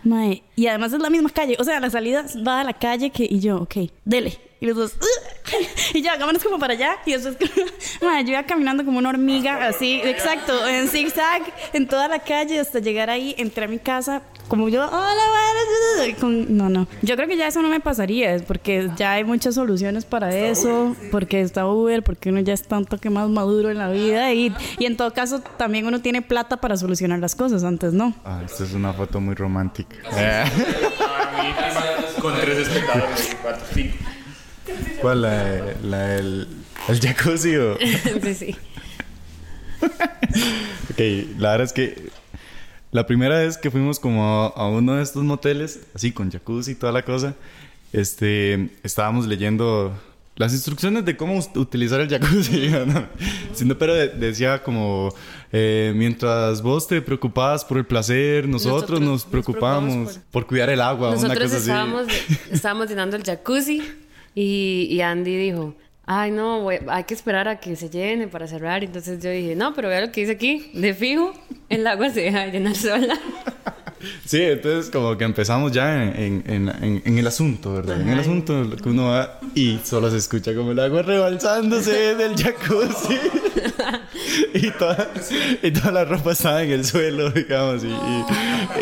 Mae, 0.03 0.43
y 0.57 0.67
además 0.67 0.93
es 0.93 1.01
la 1.01 1.11
misma 1.11 1.31
calle, 1.31 1.57
o 1.59 1.65
sea, 1.65 1.81
la 1.81 1.91
salida 1.91 2.25
va 2.47 2.61
a 2.61 2.65
la 2.65 2.73
calle 2.75 3.11
que, 3.11 3.25
y 3.29 3.41
yo, 3.41 3.57
ok, 3.63 3.77
dele. 4.05 4.39
Y 4.61 4.67
los 4.67 4.77
dos, 4.77 4.93
y 5.95 6.01
ya, 6.01 6.13
hagámonos 6.15 6.43
como 6.43 6.59
para 6.59 6.73
allá. 6.73 6.97
Y 7.05 7.13
después, 7.13 7.37
mae, 8.03 8.25
yo 8.25 8.31
iba 8.31 8.45
caminando 8.45 8.83
como 8.85 8.99
una 8.99 9.11
hormiga, 9.11 9.67
así, 9.67 10.01
exacto, 10.03 10.67
en 10.67 10.89
zigzag, 10.89 11.43
en 11.75 11.87
toda 11.87 12.09
la 12.09 12.21
calle, 12.21 12.59
hasta 12.61 12.79
llegar 12.79 13.11
ahí, 13.11 13.35
entré 13.37 13.65
a 13.67 13.69
mi 13.69 13.79
casa, 13.79 14.23
como 14.49 14.69
yo, 14.71 14.87
hola, 14.87 15.23
buenas", 15.99 16.19
con- 16.19 16.57
no, 16.57 16.71
no. 16.71 16.87
Yo 17.03 17.17
creo 17.17 17.29
que 17.29 17.37
ya 17.37 17.47
eso 17.47 17.61
no 17.61 17.69
me 17.69 17.81
pasaría, 17.81 18.35
es 18.35 18.43
porque 18.43 18.91
ya 18.97 19.13
hay 19.13 19.25
muchas 19.25 19.55
soluciones 19.57 20.07
para 20.07 20.35
eso, 20.35 20.97
porque 21.11 21.43
está 21.43 21.67
Uber, 21.67 22.03
porque 22.03 22.31
uno 22.31 22.41
ya 22.41 22.55
está 22.55 22.79
un 22.79 22.87
toque 22.87 23.11
más 23.11 23.29
maduro 23.29 23.71
en 23.71 23.77
la 23.79 23.91
vida, 23.91 24.33
y, 24.33 24.55
y 24.79 24.87
en 24.87 24.97
todo 24.97 25.13
caso, 25.13 25.41
también 25.59 25.87
uno 25.87 26.01
tiene 26.01 26.23
plata 26.23 26.57
para 26.59 26.77
solucionar 26.79 27.19
las 27.19 27.35
cosas, 27.35 27.65
antes 27.65 27.93
no. 27.93 28.15
Ah, 28.25 28.41
esta 28.47 28.65
es 28.65 28.73
una 28.73 28.95
foto 28.95 29.21
muy 29.21 29.35
romántica. 29.35 29.97
Con 32.21 32.41
tres 32.41 32.59
espectadores, 32.59 33.37
cuatro, 33.43 33.67
cinco. 33.75 33.97
¿Cuál? 35.01 35.23
La, 35.23 35.75
la 35.83 35.99
del 36.09 36.49
el 36.89 37.01
jacuzzi 37.01 37.57
o...? 37.57 37.77
sí, 38.23 38.35
sí. 38.35 38.57
Ok, 40.91 40.99
la 41.39 41.53
verdad 41.53 41.67
es 41.67 41.73
que 41.73 42.11
la 42.91 43.07
primera 43.07 43.39
vez 43.39 43.59
que 43.59 43.71
fuimos 43.71 43.99
como 43.99 44.25
a, 44.25 44.47
a 44.49 44.69
uno 44.69 44.95
de 44.95 45.03
estos 45.03 45.25
moteles, 45.25 45.81
así 45.95 46.13
con 46.13 46.31
jacuzzi 46.31 46.73
y 46.73 46.75
toda 46.75 46.93
la 46.93 47.03
cosa, 47.03 47.35
este, 47.93 48.71
estábamos 48.83 49.27
leyendo 49.27 49.93
las 50.37 50.53
instrucciones 50.53 51.05
de 51.05 51.17
cómo 51.17 51.39
utilizar 51.55 52.01
el 52.01 52.09
jacuzzi, 52.09 52.69
¿no? 52.87 53.07
Sino, 53.53 53.79
pero 53.79 53.95
de- 53.95 54.09
decía 54.09 54.63
como, 54.63 55.15
eh, 55.53 55.93
mientras 55.95 56.61
vos 56.63 56.89
te 56.89 57.01
preocupabas 57.03 57.65
por 57.65 57.79
el 57.79 57.87
placer, 57.87 58.49
nosotros, 58.49 58.75
Nosotros 58.75 59.01
nos 59.01 59.09
nos 59.11 59.25
preocupamos 59.25 59.91
preocupamos 59.93 60.21
por... 60.33 60.47
cuidar 60.47 60.71
el 60.71 60.81
agua, 60.81 61.11
una 61.11 61.17
Nosotros 61.23 61.45
cosa 61.45 61.57
estábamos, 61.59 62.07
así. 62.09 62.39
estábamos 62.51 62.89
llenando 62.89 63.17
el 63.17 63.23
jacuzzi 63.23 63.83
y, 64.35 64.89
y 64.91 65.01
Andy 65.03 65.37
dijo, 65.37 65.77
ay 66.07 66.33
no, 66.33 66.61
voy- 66.63 66.81
hay 66.89 67.05
que 67.05 67.15
esperar 67.15 67.47
a 67.47 67.61
que 67.61 67.77
se 67.77 67.89
llene 67.89 68.27
para 68.27 68.49
cerrar. 68.49 68.83
Entonces 68.83 69.23
yo 69.23 69.31
dije, 69.31 69.55
no, 69.55 69.73
pero 69.75 69.89
vea 69.89 70.01
lo 70.01 70.11
que 70.11 70.23
dice 70.23 70.33
aquí, 70.33 70.71
de 70.75 70.95
fijo, 70.95 71.33
el 71.69 71.87
agua 71.87 72.11
se 72.11 72.23
deja 72.23 72.41
de 72.47 72.51
llenar 72.51 72.75
sola. 72.75 73.17
Sí, 74.25 74.43
entonces 74.43 74.91
como 74.91 75.17
que 75.17 75.25
empezamos 75.25 75.73
ya 75.73 76.03
en, 76.05 76.43
en, 76.47 76.69
en, 76.69 77.03
en 77.05 77.19
el 77.19 77.27
asunto, 77.27 77.75
¿verdad? 77.75 78.01
En 78.01 78.09
el 78.09 78.19
asunto 78.19 78.65
que 78.83 78.89
uno 78.89 79.09
va 79.09 79.39
y 79.55 79.79
solo 79.85 80.11
se 80.11 80.17
escucha 80.19 80.55
como 80.55 80.73
el 80.73 80.79
agua 80.81 81.03
rebalsándose 81.03 82.15
del 82.17 82.37
jacuzzi. 82.37 83.19
y, 84.55 84.71
toda, 84.73 85.11
y 85.63 85.71
toda 85.71 85.93
la 85.93 86.05
ropa 86.05 86.33
estaba 86.33 86.63
en 86.63 86.71
el 86.73 86.85
suelo, 86.85 87.31
digamos. 87.31 87.85
Y, 87.85 87.89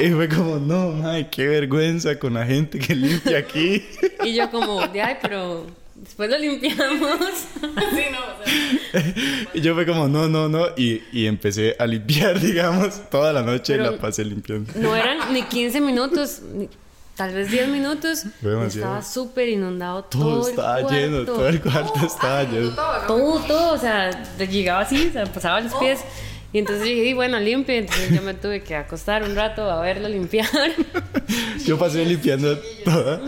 y, 0.01 0.07
y 0.07 0.11
fue 0.13 0.29
como, 0.29 0.59
no, 0.59 1.09
ay, 1.09 1.29
qué 1.31 1.47
vergüenza 1.47 2.19
con 2.19 2.35
la 2.35 2.47
gente 2.47 2.79
que 2.79 2.95
limpia 2.95 3.39
aquí. 3.39 3.85
Y 4.25 4.35
yo 4.35 4.51
como, 4.51 4.81
ay, 4.81 5.17
pero 5.21 5.67
después 6.03 6.29
lo 6.31 6.39
limpiamos. 6.39 7.19
y 9.55 9.61
yo 9.61 9.75
fue 9.75 9.87
como, 9.87 10.09
no, 10.09 10.29
no, 10.29 10.49
no. 10.49 10.67
Y, 10.77 11.03
y 11.13 11.27
empecé 11.27 11.77
a 11.79 11.87
limpiar, 11.87 12.39
digamos. 12.41 13.09
Toda 13.11 13.33
la 13.33 13.43
noche 13.43 13.77
Pero- 13.77 13.93
la 13.93 13.99
pasé 13.99 14.25
limpiando. 14.25 14.73
No 14.77 14.95
eran 14.95 15.33
ni 15.33 15.43
15 15.43 15.81
minutos, 15.81 16.41
ni- 16.55 16.69
tal 17.17 17.35
vez 17.35 17.51
10 17.51 17.69
minutos. 17.69 18.25
Estaba 18.67 19.03
súper 19.03 19.49
inundado 19.49 20.05
todo, 20.05 20.23
Todo 20.23 20.45
el 20.47 20.51
estaba 20.51 20.81
cuarto. 20.81 20.93
lleno, 20.99 21.25
todo 21.25 21.49
el 21.49 21.61
cuarto 21.61 22.07
estaba 22.07 22.43
lleno. 22.45 22.71
Todo, 23.07 23.39
todo, 23.41 23.73
o 23.75 23.79
sea, 23.79 24.11
llegaba 24.39 24.81
así, 24.81 25.07
o 25.09 25.13
sea, 25.13 25.27
pasaba 25.27 25.61
los 25.61 25.75
pies. 25.75 26.01
Y 26.53 26.59
entonces 26.59 26.87
yo 26.87 26.95
dije, 26.95 27.07
"Y 27.09 27.13
bueno, 27.15 27.41
limpie. 27.41 27.79
Entonces 27.79 28.11
yo 28.15 28.23
me 28.23 28.35
tuve 28.35 28.63
que 28.63 28.77
acostar 28.77 29.23
un 29.23 29.35
rato 29.35 29.71
a 29.71 29.81
verlo 29.81 30.09
limpiar. 30.09 30.49
Yo 31.65 31.79
pasé 31.79 32.05
limpiando 32.05 32.59
toda. 32.85 33.21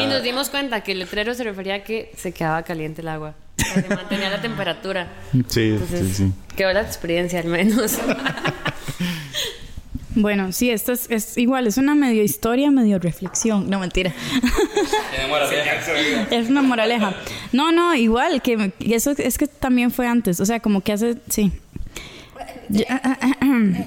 y 0.00 0.06
nos 0.06 0.22
dimos 0.22 0.48
cuenta 0.50 0.82
que 0.82 0.92
el 0.92 1.00
letrero 1.00 1.34
se 1.34 1.44
refería 1.44 1.74
a 1.76 1.84
que 1.84 2.12
se 2.16 2.32
quedaba 2.32 2.62
caliente 2.62 3.02
el 3.02 3.08
agua. 3.08 3.34
O 3.58 3.62
sea, 3.64 3.82
se 3.82 3.88
mantenía 3.94 4.30
la 4.30 4.40
temperatura. 4.40 5.08
Sí, 5.48 5.70
Entonces, 5.72 6.08
sí, 6.08 6.14
sí. 6.26 6.32
quedó 6.56 6.72
la 6.72 6.80
experiencia 6.82 7.40
al 7.40 7.46
menos. 7.48 7.98
Bueno, 10.14 10.52
sí, 10.52 10.68
esto 10.70 10.92
es, 10.92 11.06
es 11.10 11.38
igual, 11.38 11.66
es 11.66 11.78
una 11.78 11.94
medio 11.94 12.22
historia, 12.22 12.70
medio 12.70 12.98
reflexión. 12.98 13.70
No, 13.70 13.78
mentira. 13.80 14.12
es 16.30 16.50
una 16.50 16.60
moraleja. 16.60 17.14
No, 17.52 17.72
no, 17.72 17.94
igual, 17.94 18.42
que 18.42 18.58
me- 18.58 18.72
y 18.78 18.92
eso 18.92 19.12
es 19.16 19.38
que 19.38 19.46
también 19.46 19.90
fue 19.90 20.06
antes. 20.06 20.38
O 20.40 20.44
sea, 20.44 20.60
como 20.60 20.82
que 20.82 20.92
hace, 20.92 21.16
sí. 21.30 21.50
Yo- 22.72 22.84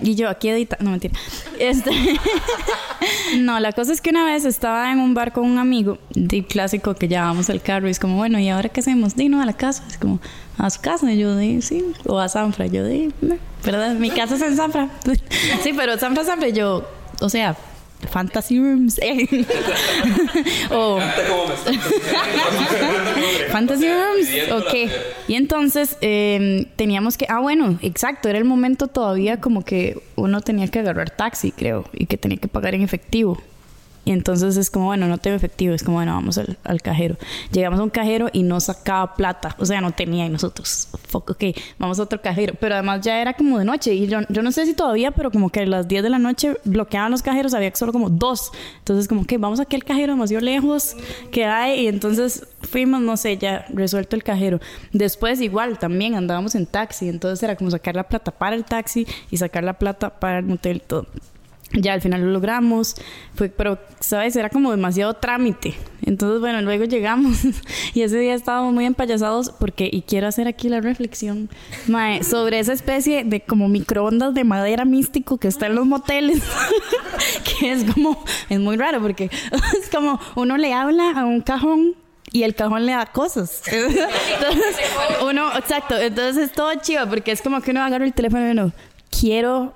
y 0.02 0.16
yo 0.16 0.30
aquí 0.30 0.50
edita, 0.50 0.78
no 0.80 0.92
mentira. 0.92 1.14
Este, 1.60 1.92
no, 3.40 3.60
la 3.60 3.72
cosa 3.74 3.92
es 3.92 4.02
que 4.02 4.12
una 4.12 4.26
vez 4.26 4.46
estaba 4.46 4.92
en 4.92 5.00
un 5.00 5.14
bar 5.14 5.34
con 5.34 5.46
un 5.46 5.58
amigo, 5.58 5.98
de 6.14 6.46
clásico 6.46 6.96
que 6.96 7.08
llevábamos 7.08 7.50
el 7.50 7.62
carro 7.62 7.88
y 7.88 7.92
es 7.92 8.00
como, 8.00 8.16
bueno, 8.18 8.40
¿y 8.40 8.50
ahora 8.50 8.70
qué 8.70 8.80
hacemos? 8.82 9.16
Di, 9.16 9.30
no, 9.30 9.42
a 9.42 9.46
la 9.46 9.54
casa. 9.54 9.84
Es 9.90 9.98
como, 9.98 10.20
a 10.58 10.70
su 10.70 10.82
casa. 10.82 11.12
Y 11.12 11.18
yo 11.18 11.36
di, 11.38 11.62
sí, 11.62 11.84
o 12.06 12.20
a 12.20 12.30
Sanfra. 12.30 12.68
Yo 12.68 12.86
di, 12.86 13.12
¿verdad? 13.64 13.96
Mi 13.96 14.10
casa 14.12 14.36
es 14.36 14.42
en 14.42 14.56
Sanfra. 14.56 14.90
sí, 15.64 15.74
pero 15.76 15.98
Sanfra, 15.98 16.24
Sanfra, 16.24 16.50
yo, 16.50 16.88
o 17.22 17.30
sea, 17.30 17.56
Fantasy 18.08 18.60
Rooms. 18.60 19.00
o 20.72 21.00
Fantasy 23.52 23.88
Rooms, 23.88 24.52
ok. 24.52 24.92
Y 25.28 25.36
entonces 25.36 25.98
eh, 26.02 26.68
teníamos 26.76 27.18
que, 27.18 27.26
ah 27.30 27.40
bueno, 27.40 27.78
exacto, 27.82 28.30
era 28.30 28.38
el 28.38 28.46
momento 28.46 28.88
todavía 28.88 29.40
como 29.40 29.64
que 29.64 29.98
uno 30.16 30.42
tenía 30.42 30.68
que 30.68 30.80
agarrar 30.80 31.10
taxi, 31.10 31.52
creo, 31.52 31.86
y 31.94 32.06
que 32.06 32.18
tenía 32.18 32.38
que 32.38 32.48
pagar 32.48 32.76
en 32.76 32.82
efectivo. 32.82 33.42
Y 34.06 34.12
entonces 34.12 34.56
es 34.56 34.70
como, 34.70 34.86
bueno, 34.86 35.08
no 35.08 35.18
tengo 35.18 35.36
efectivo, 35.36 35.74
es 35.74 35.84
como, 35.84 35.98
bueno, 35.98 36.14
vamos 36.14 36.38
al, 36.38 36.82
cajero. 36.82 37.18
Llegamos 37.52 37.80
a 37.80 37.84
un 37.84 37.90
cajero 37.90 38.30
y 38.32 38.44
no 38.44 38.60
sacaba 38.60 39.16
plata, 39.16 39.56
o 39.58 39.66
sea, 39.66 39.82
no 39.82 39.92
tenía 39.92 40.28
y 40.28 40.30
nosotros, 40.30 40.88
fuck, 41.08 41.32
ok, 41.32 41.44
vamos 41.80 42.00
a 42.00 42.04
otro 42.04 42.22
cajero. 42.22 42.54
Pero 42.60 42.76
además 42.76 43.02
ya 43.02 43.20
era 43.20 43.34
como 43.34 43.58
de 43.58 43.66
noche 43.66 43.94
y 43.96 44.08
yo, 44.08 44.20
yo 44.30 44.44
no 44.44 44.52
sé 44.52 44.68
si 44.68 44.76
todavía, 44.76 45.12
pero 45.12 45.32
como 45.32 45.50
que 45.50 45.62
a 45.62 45.66
las 45.66 45.88
10 45.88 46.04
de 46.04 46.10
la 46.12 46.20
noche 46.20 46.58
bloqueaban 46.66 47.12
los 47.12 47.24
cajeros, 47.24 47.56
había 47.56 47.76
solo 47.76 47.92
como 47.92 48.10
dos. 48.10 48.52
Entonces 48.78 49.08
como 49.08 49.26
que 49.26 49.40
vamos 49.40 49.60
aquí 49.60 49.76
al 49.76 49.84
cajero 49.84 50.14
demasiado 50.14 50.46
lejos 50.46 50.96
que 51.32 51.46
hay 51.46 51.82
y 51.82 51.88
entonces 51.88 52.46
fuimos, 52.62 53.02
no 53.02 53.18
sé, 53.18 53.38
ya 53.38 53.66
resuelto 53.70 54.16
el 54.16 54.24
cajero. 54.24 54.60
Después 54.92 55.42
igual 55.42 55.80
también 55.80 56.14
andábamos 56.14 56.54
en 56.54 56.68
taxi, 56.68 57.10
entonces 57.10 57.42
era 57.42 57.56
como 57.56 57.72
sacar 57.72 57.96
la 57.96 58.04
plata 58.04 58.32
para 58.32 58.56
el 58.56 58.66
taxi 58.66 59.08
y 59.32 59.38
sacar 59.38 59.64
la 59.64 59.74
plata 59.74 60.20
para 60.20 60.40
el 60.40 60.46
motel 60.46 60.78
y 60.78 60.80
todo. 60.82 61.08
Ya 61.74 61.94
al 61.94 62.02
final 62.02 62.22
lo 62.22 62.32
logramos, 62.32 62.96
fue, 63.34 63.50
pero, 63.50 63.80
¿sabes? 64.00 64.36
Era 64.36 64.50
como 64.50 64.72
demasiado 64.72 65.16
trámite. 65.16 65.76
Entonces, 66.04 66.40
bueno, 66.40 66.62
luego 66.62 66.86
llegamos 66.86 67.40
y 67.94 68.02
ese 68.02 68.20
día 68.20 68.36
estábamos 68.36 68.74
muy 68.74 68.86
empayasados 68.86 69.52
porque, 69.60 69.90
y 69.92 70.04
quiero 70.04 70.28
hacer 70.28 70.48
aquí 70.48 70.70
la 70.70 70.80
reflexión, 70.80 71.50
mae, 71.88 72.24
sobre 72.24 72.60
esa 72.60 72.74
especie 72.74 73.24
de 73.24 73.42
como 73.42 73.68
microondas 73.68 74.34
de 74.34 74.44
madera 74.44 74.86
místico 74.86 75.38
que 75.38 75.48
está 75.48 75.66
en 75.66 75.76
los 75.76 75.86
moteles, 75.86 76.44
que 77.60 77.72
es 77.72 77.84
como, 77.92 78.24
es 78.50 78.60
muy 78.60 78.78
raro 78.78 79.02
porque 79.02 79.26
es 79.82 79.90
como 79.90 80.20
uno 80.36 80.58
le 80.58 80.74
habla 80.74 81.12
a 81.12 81.26
un 81.26 81.42
cajón 81.42 81.96
y 82.32 82.44
el 82.44 82.54
cajón 82.54 82.86
le 82.86 82.92
da 82.92 83.08
cosas. 83.08 83.64
Entonces, 83.68 84.76
uno, 85.24 85.58
exacto, 85.58 85.98
entonces 85.98 86.50
es 86.50 86.52
todo 86.52 86.74
chido 86.76 87.10
porque 87.10 87.32
es 87.32 87.42
como 87.42 87.62
que 87.62 87.72
uno 87.72 87.82
agarra 87.82 88.06
el 88.06 88.14
teléfono 88.14 88.48
y 88.48 88.52
uno, 88.52 88.72
quiero 89.10 89.74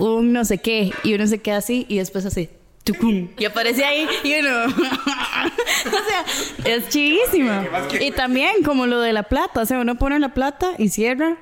un 0.00 0.32
no 0.32 0.44
sé 0.44 0.58
qué, 0.58 0.92
y 1.04 1.14
uno 1.14 1.26
se 1.26 1.38
queda 1.38 1.58
así 1.58 1.86
y 1.88 1.98
después 1.98 2.26
así. 2.26 2.48
Y 3.38 3.44
aparece 3.44 3.84
ahí 3.84 4.08
y 4.24 4.34
uno. 4.40 4.64
o 4.66 5.90
sea, 6.64 6.74
es 6.76 6.88
chivísimo. 6.88 7.52
Y 8.00 8.10
también 8.10 8.62
como 8.64 8.86
lo 8.86 9.00
de 9.00 9.12
la 9.12 9.24
plata, 9.24 9.60
o 9.60 9.66
sea, 9.66 9.78
uno 9.78 9.96
pone 9.96 10.18
la 10.18 10.34
plata 10.34 10.72
y 10.78 10.88
cierra, 10.88 11.36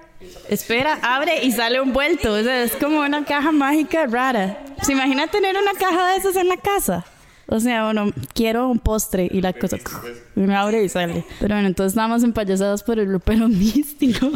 espera, 0.48 0.98
abre 1.02 1.44
y 1.44 1.52
sale 1.52 1.80
un 1.80 1.92
vuelto. 1.92 2.32
O 2.32 2.42
sea, 2.42 2.62
es 2.62 2.72
como 2.76 3.00
una 3.00 3.24
caja 3.24 3.52
mágica 3.52 4.06
rara. 4.06 4.58
¿Se 4.82 4.92
imagina 4.92 5.26
tener 5.28 5.56
una 5.56 5.72
caja 5.72 6.10
de 6.10 6.16
esas 6.16 6.36
en 6.36 6.48
la 6.48 6.56
casa? 6.56 7.04
O 7.50 7.60
sea, 7.60 7.84
bueno, 7.84 8.12
quiero 8.34 8.68
un 8.68 8.78
postre 8.78 9.26
y 9.30 9.40
la 9.40 9.54
cosa 9.54 9.78
me 10.34 10.54
abre 10.54 10.84
y 10.84 10.88
sale. 10.88 11.24
Pero 11.40 11.54
bueno, 11.54 11.68
entonces 11.68 11.92
estábamos 11.92 12.22
empayasados 12.22 12.82
por 12.82 12.98
el 12.98 13.10
ropero 13.10 13.48
místico. 13.48 14.30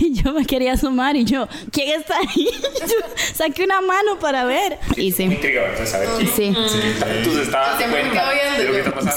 y 0.00 0.14
yo 0.14 0.32
me 0.32 0.44
quería 0.44 0.72
asomar 0.72 1.16
y 1.16 1.24
yo, 1.24 1.48
¿quién 1.70 2.00
está 2.00 2.18
ahí? 2.18 2.48
yo 2.80 2.96
saqué 3.32 3.62
una 3.64 3.80
mano 3.80 4.18
para 4.18 4.44
ver. 4.44 4.78
Y 4.96 5.12
sí. 5.12 5.24
Intriga, 5.24 5.62
¿verdad? 5.62 5.86
Saber 5.86 6.08
quién. 6.16 6.28
Sí. 6.30 6.44
Entonces 6.46 7.42
estaba. 7.46 7.78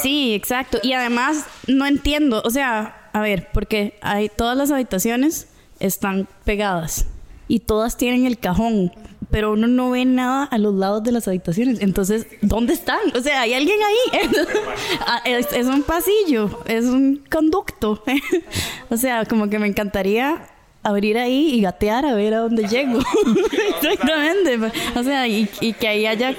Sí, 0.00 0.34
exacto. 0.34 0.78
Y 0.82 0.92
además, 0.92 1.44
no 1.66 1.86
entiendo. 1.86 2.42
O 2.44 2.50
sea, 2.50 3.10
a 3.12 3.20
ver, 3.20 3.48
porque 3.52 3.98
hay 4.02 4.28
todas 4.28 4.56
las 4.56 4.70
habitaciones 4.70 5.48
están 5.80 6.28
pegadas 6.44 7.06
y 7.48 7.60
todas 7.60 7.96
tienen 7.96 8.26
el 8.26 8.38
cajón, 8.38 8.92
pero 9.34 9.50
uno 9.50 9.66
no 9.66 9.90
ve 9.90 10.04
nada 10.04 10.44
a 10.44 10.58
los 10.58 10.72
lados 10.74 11.02
de 11.02 11.10
las 11.10 11.26
habitaciones. 11.26 11.80
Entonces, 11.80 12.28
¿dónde 12.40 12.72
están? 12.72 13.00
O 13.16 13.20
sea, 13.20 13.40
hay 13.40 13.52
alguien 13.52 13.80
ahí. 13.82 14.28
Ah, 15.06 15.22
es, 15.24 15.52
es 15.52 15.66
un 15.66 15.82
pasillo, 15.82 16.60
es 16.66 16.84
un 16.84 17.20
conducto. 17.28 18.00
o 18.90 18.96
sea, 18.96 19.24
como 19.24 19.48
que 19.48 19.58
me 19.58 19.66
encantaría 19.66 20.53
abrir 20.84 21.18
ahí 21.18 21.48
y 21.54 21.60
gatear 21.60 22.06
a 22.06 22.14
ver 22.14 22.34
a 22.34 22.38
dónde 22.38 22.68
llego. 22.68 22.98
Exactamente. 23.80 24.70
O 24.96 25.02
sea, 25.02 25.26
y, 25.26 25.48
y 25.60 25.72
que 25.72 25.88
ahí 25.88 26.06
haya 26.06 26.34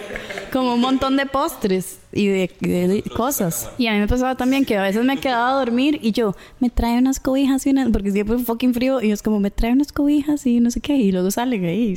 como 0.54 0.76
un 0.76 0.82
montón 0.82 1.18
de 1.18 1.26
postres 1.26 2.00
y 2.14 2.28
de, 2.28 2.52
de- 2.62 3.04
cosas. 3.16 3.70
Y 3.78 3.88
a 3.88 3.94
mí 3.94 4.00
me 4.00 4.08
pasaba 4.08 4.36
también 4.36 4.64
que 4.66 4.78
a 4.78 4.84
veces 4.84 5.04
me 5.04 5.18
quedaba 5.18 5.52
a 5.52 5.54
dormir 5.60 6.00
y 6.02 6.12
yo, 6.12 6.36
me 6.60 6.70
trae 6.70 6.98
unas 6.98 7.20
cobijas 7.20 7.66
y 7.66 7.72
una, 7.72 7.90
porque 7.90 8.12
siempre 8.12 8.38
fue 8.38 8.46
fucking 8.46 8.74
frío 8.74 9.02
y 9.02 9.12
es 9.12 9.22
como, 9.22 9.40
me 9.40 9.52
trae 9.52 9.72
unas 9.74 9.92
cobijas 9.92 10.46
y 10.46 10.60
no 10.62 10.72
sé 10.72 10.80
qué, 10.80 10.96
y 10.96 11.12
luego 11.12 11.30
salen 11.32 11.66
ahí. 11.66 11.94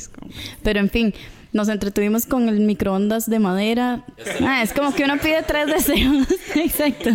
Pero 0.62 0.80
en 0.80 0.90
fin. 0.90 1.14
Nos 1.58 1.68
entretuvimos 1.68 2.24
con 2.24 2.48
el 2.48 2.60
microondas 2.60 3.28
de 3.28 3.40
madera. 3.40 4.04
Ah, 4.46 4.62
es 4.62 4.72
como 4.72 4.94
que 4.94 5.02
uno 5.02 5.18
pide 5.18 5.42
tres 5.42 5.66
deseos. 5.66 6.28
Exacto. 6.54 7.10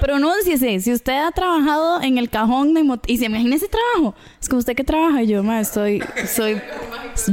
Pronúnciese. 0.00 0.80
Si 0.80 0.94
usted 0.94 1.12
ha 1.12 1.30
trabajado 1.30 2.00
en 2.00 2.16
el 2.16 2.30
cajón 2.30 2.72
de 2.72 2.84
mot 2.84 3.04
y 3.06 3.18
se 3.18 3.26
imagina 3.26 3.54
ese 3.54 3.68
trabajo, 3.68 4.14
es 4.40 4.48
como 4.48 4.60
usted 4.60 4.74
que 4.74 4.82
trabaja. 4.82 5.22
Y 5.24 5.26
yo, 5.26 5.42
ma, 5.42 5.60
estoy, 5.60 6.02
soy, 6.26 6.58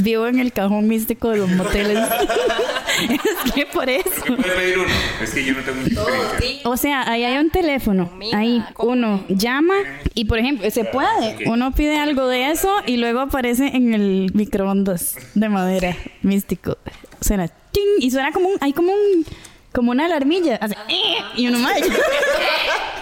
vivo 0.01 0.27
en 0.27 0.39
el 0.39 0.51
cajón 0.51 0.85
místico 0.89 1.29
de 1.29 1.37
los 1.37 1.49
moteles. 1.49 1.97
es 3.45 3.53
que 3.53 3.65
por 3.65 3.89
eso. 3.89 4.25
Pedir 4.25 4.79
uno. 4.79 4.93
Es 5.21 5.33
que 5.33 5.45
yo 5.45 5.53
no 5.53 5.61
tengo 5.61 5.79
experiencia. 5.79 6.69
O 6.69 6.75
sea, 6.75 7.09
ahí 7.09 7.23
hay 7.23 7.37
un 7.37 7.51
teléfono. 7.51 8.11
Ahí 8.33 8.61
uno 8.79 9.23
llama 9.29 9.75
y, 10.13 10.25
por 10.25 10.39
ejemplo, 10.39 10.69
se 10.69 10.83
puede. 10.83 11.37
Uno 11.45 11.71
pide 11.71 11.99
algo 11.99 12.27
de 12.27 12.51
eso 12.51 12.69
y 12.85 12.97
luego 12.97 13.21
aparece 13.21 13.67
en 13.67 13.93
el 13.93 14.29
microondas 14.33 15.15
de 15.35 15.47
madera 15.47 15.95
místico. 16.33 16.77
Suena 17.21 17.47
ting, 17.47 17.83
y 17.99 18.11
suena 18.11 18.31
como 18.31 18.49
un, 18.49 18.57
hay 18.61 18.73
como 18.73 18.91
un, 18.91 19.25
como 19.71 19.91
una 19.91 20.05
alarmilla. 20.05 20.55
Hace, 20.57 20.75
"Eh", 20.89 21.15
y 21.35 21.47
uno 21.47 21.59
más. 21.59 21.73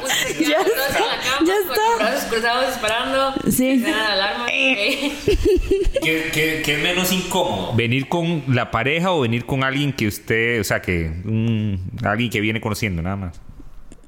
Usted 0.03 0.39
Ya 0.45 0.57
está, 0.57 0.89
ya 0.97 1.38
con 1.38 1.45
los 1.47 1.57
está. 1.59 1.95
brazos 2.00 2.23
cruzados 2.29 2.69
esperando. 2.69 3.33
Sí. 3.51 3.85
alarma. 3.85 4.45
ok. 4.45 4.50
¿Qué, 6.03 6.29
qué, 6.33 6.61
qué 6.65 6.73
es 6.75 6.79
menos 6.81 7.11
incómodo? 7.11 7.73
¿Venir 7.75 8.07
con 8.09 8.43
la 8.47 8.71
pareja 8.71 9.11
o 9.11 9.21
venir 9.21 9.45
con 9.45 9.63
alguien 9.63 9.93
que 9.93 10.07
usted, 10.07 10.59
o 10.59 10.63
sea, 10.63 10.81
que 10.81 11.11
mm, 11.23 12.05
alguien 12.05 12.29
que 12.31 12.41
viene 12.41 12.59
conociendo 12.61 13.01
nada 13.03 13.15
más? 13.15 13.41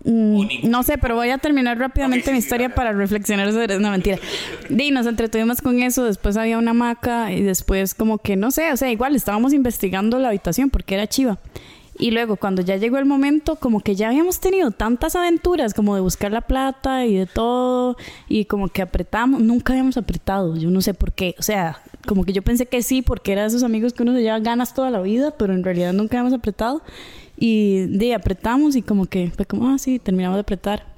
Mm, 0.05 0.69
no 0.69 0.83
sé, 0.83 0.97
pero 0.97 1.15
voy 1.15 1.29
a 1.29 1.37
terminar 1.37 1.77
rápidamente 1.77 2.31
mi 2.31 2.39
historia 2.39 2.73
para 2.75 2.91
reflexionar 2.91 3.51
sobre 3.51 3.79
No, 3.79 3.89
mentira. 3.89 4.19
Y 4.69 4.91
nos 4.91 5.05
entretuvimos 5.05 5.61
con 5.61 5.81
eso. 5.81 6.03
Después 6.03 6.35
había 6.37 6.57
una 6.57 6.71
hamaca 6.71 7.31
y 7.31 7.41
después, 7.41 7.93
como 7.93 8.17
que 8.17 8.35
no 8.35 8.51
sé, 8.51 8.71
o 8.71 8.77
sea, 8.77 8.91
igual 8.91 9.15
estábamos 9.15 9.53
investigando 9.53 10.19
la 10.19 10.29
habitación 10.29 10.69
porque 10.69 10.95
era 10.95 11.07
chiva. 11.07 11.39
Y 11.99 12.11
luego, 12.11 12.37
cuando 12.37 12.63
ya 12.63 12.75
llegó 12.75 12.97
el 12.97 13.05
momento, 13.05 13.55
como 13.55 13.79
que 13.79 13.95
ya 13.95 14.09
habíamos 14.09 14.39
tenido 14.39 14.71
tantas 14.71 15.15
aventuras, 15.15 15.75
como 15.75 15.93
de 15.93 16.01
buscar 16.01 16.31
la 16.31 16.41
plata 16.41 17.05
y 17.05 17.15
de 17.15 17.27
todo, 17.27 17.97
y 18.27 18.45
como 18.45 18.67
que 18.67 18.81
apretamos, 18.81 19.41
nunca 19.41 19.73
habíamos 19.73 19.95
apretado, 19.97 20.57
yo 20.57 20.71
no 20.71 20.81
sé 20.81 20.95
por 20.95 21.13
qué, 21.13 21.35
o 21.37 21.43
sea, 21.43 21.79
como 22.07 22.25
que 22.25 22.33
yo 22.33 22.41
pensé 22.41 22.65
que 22.65 22.81
sí, 22.81 23.03
porque 23.03 23.31
era 23.31 23.41
de 23.43 23.49
esos 23.49 23.61
amigos 23.61 23.93
que 23.93 24.01
uno 24.01 24.13
se 24.13 24.23
lleva 24.23 24.39
ganas 24.39 24.73
toda 24.73 24.89
la 24.89 25.01
vida, 25.01 25.35
pero 25.37 25.53
en 25.53 25.63
realidad 25.63 25.93
nunca 25.93 26.17
habíamos 26.17 26.37
apretado. 26.37 26.81
Y 27.37 27.87
de 27.87 28.13
apretamos 28.13 28.75
y 28.75 28.81
como 28.81 29.05
que 29.05 29.31
fue 29.35 29.45
como, 29.45 29.69
ah, 29.69 29.77
sí, 29.77 29.99
terminamos 29.99 30.35
de 30.35 30.41
apretar. 30.41 30.85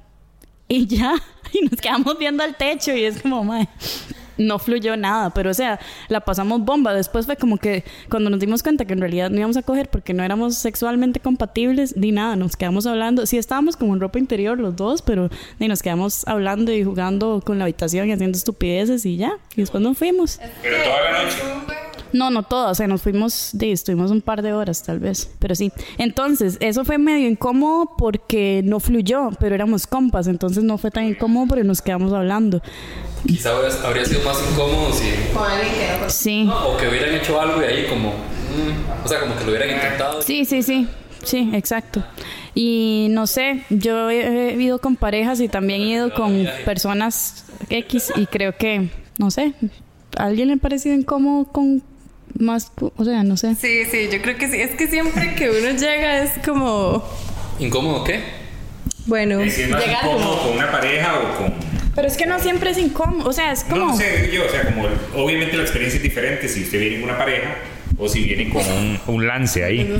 Y 0.68 0.84
ya, 0.86 1.14
y 1.52 1.64
nos 1.64 1.80
quedamos 1.80 2.18
viendo 2.18 2.42
al 2.42 2.56
techo 2.56 2.92
y 2.92 3.04
es 3.04 3.22
como, 3.22 3.44
madre, 3.44 3.68
no 4.38 4.58
fluyó 4.58 4.96
nada, 4.96 5.30
pero 5.30 5.50
o 5.50 5.54
sea, 5.54 5.78
la 6.08 6.20
pasamos 6.20 6.64
bomba. 6.64 6.94
Después 6.94 7.26
fue 7.26 7.36
como 7.36 7.56
que 7.58 7.84
cuando 8.08 8.30
nos 8.30 8.40
dimos 8.40 8.62
cuenta 8.62 8.84
que 8.84 8.92
en 8.92 9.00
realidad 9.00 9.30
no 9.30 9.38
íbamos 9.38 9.56
a 9.56 9.62
coger 9.62 9.88
porque 9.88 10.14
no 10.14 10.22
éramos 10.22 10.56
sexualmente 10.56 11.20
compatibles, 11.20 11.96
ni 11.96 12.12
nada, 12.12 12.36
nos 12.36 12.56
quedamos 12.56 12.86
hablando. 12.86 13.26
Sí 13.26 13.38
estábamos 13.38 13.76
como 13.76 13.94
en 13.94 14.00
ropa 14.00 14.18
interior 14.18 14.58
los 14.58 14.76
dos, 14.76 15.02
pero 15.02 15.30
ni 15.58 15.68
nos 15.68 15.82
quedamos 15.82 16.26
hablando 16.26 16.72
y 16.72 16.84
jugando 16.84 17.42
con 17.44 17.58
la 17.58 17.64
habitación 17.64 18.08
y 18.08 18.12
haciendo 18.12 18.36
estupideces 18.36 19.06
y 19.06 19.16
ya. 19.16 19.38
Y 19.54 19.62
después 19.62 19.82
nos 19.82 19.98
fuimos. 19.98 20.40
Pero 20.62 20.76
toda 20.82 21.12
la 21.12 21.22
noche. 21.22 21.86
No, 22.12 22.30
no 22.30 22.42
todas, 22.44 22.72
o 22.72 22.74
sea, 22.74 22.86
nos 22.86 23.02
fuimos, 23.02 23.50
de, 23.52 23.72
estuvimos 23.72 24.10
un 24.10 24.20
par 24.20 24.40
de 24.42 24.52
horas 24.52 24.82
tal 24.82 25.00
vez, 25.00 25.30
pero 25.38 25.54
sí. 25.54 25.72
Entonces, 25.98 26.56
eso 26.60 26.84
fue 26.84 26.98
medio 26.98 27.28
incómodo 27.28 27.90
porque 27.98 28.62
no 28.64 28.80
fluyó, 28.80 29.30
pero 29.40 29.54
éramos 29.54 29.86
compas, 29.86 30.26
entonces 30.26 30.62
no 30.64 30.78
fue 30.78 30.90
tan 30.90 31.04
incómodo 31.04 31.48
porque 31.48 31.64
nos 31.64 31.82
quedamos 31.82 32.12
hablando. 32.12 32.62
Quizá 33.26 33.50
habría- 33.56 33.74
habría 33.86 34.04
sido 34.04 34.22
más 34.22 34.38
incómodo 34.50 34.92
si... 34.92 35.10
Con 35.34 35.50
alguien 35.50 35.72
que 35.74 35.98
no 36.04 36.10
Sí, 36.10 36.44
no, 36.44 36.68
o 36.68 36.76
que 36.76 36.88
hubieran 36.88 37.14
hecho 37.14 37.40
algo 37.40 37.60
y 37.60 37.64
ahí 37.64 37.86
como... 37.88 38.10
mm, 38.10 39.04
o 39.04 39.08
sea, 39.08 39.20
como 39.20 39.36
que 39.36 39.44
lo 39.44 39.50
hubieran 39.50 39.70
intentado. 39.70 40.22
sí, 40.22 40.44
sí, 40.44 40.62
sí, 40.62 40.86
sí, 41.22 41.50
exacto. 41.54 42.04
Y 42.54 43.08
no 43.10 43.26
sé, 43.26 43.64
yo 43.70 44.08
he, 44.10 44.50
he 44.50 44.62
ido 44.62 44.78
con 44.80 44.96
parejas 44.96 45.40
y 45.40 45.48
también 45.48 45.82
he 45.82 45.86
ido 45.90 46.14
con 46.14 46.46
personas 46.64 47.44
X 47.68 48.12
y 48.16 48.26
creo 48.26 48.56
que, 48.56 48.88
no 49.18 49.30
sé, 49.30 49.52
¿a 50.16 50.24
alguien 50.24 50.48
le 50.48 50.54
ha 50.54 50.56
parecido 50.56 50.94
incómodo 50.94 51.44
con 51.52 51.82
más, 52.38 52.70
o 52.96 53.04
sea, 53.04 53.22
no 53.24 53.36
sé. 53.36 53.54
Sí, 53.56 53.84
sí, 53.90 54.08
yo 54.12 54.20
creo 54.22 54.36
que 54.36 54.48
sí. 54.48 54.60
Es 54.60 54.74
que 54.76 54.86
siempre 54.88 55.34
que 55.34 55.50
uno 55.50 55.70
llega 55.78 56.22
es 56.22 56.32
como. 56.46 57.02
¿Incómodo 57.58 58.04
qué? 58.04 58.20
Bueno, 59.06 59.40
es 59.40 59.68
más 59.70 59.84
llegar 59.84 60.04
incómodo 60.04 60.36
como. 60.38 60.42
con 60.48 60.52
una 60.58 60.70
pareja 60.70 61.14
o 61.18 61.36
con... 61.38 61.54
Pero 61.96 62.06
es 62.06 62.16
que 62.16 62.26
no 62.26 62.38
siempre 62.38 62.70
es 62.70 62.78
incómodo, 62.78 63.28
o 63.28 63.32
sea, 63.32 63.50
es 63.52 63.64
como... 63.64 63.86
No 63.86 63.96
sé, 63.96 64.30
yo, 64.32 64.44
o 64.44 64.48
sea, 64.48 64.66
como 64.66 64.86
obviamente 65.16 65.56
la 65.56 65.62
experiencia 65.62 65.96
es 65.96 66.02
diferente 66.02 66.48
si 66.48 66.62
usted 66.62 66.78
viene 66.78 67.00
con 67.00 67.08
una 67.08 67.18
pareja 67.18 67.56
o 67.98 68.08
si 68.08 68.22
viene 68.22 68.50
con 68.50 68.62
un, 68.64 69.00
un 69.06 69.26
lance 69.26 69.64
ahí. 69.64 69.90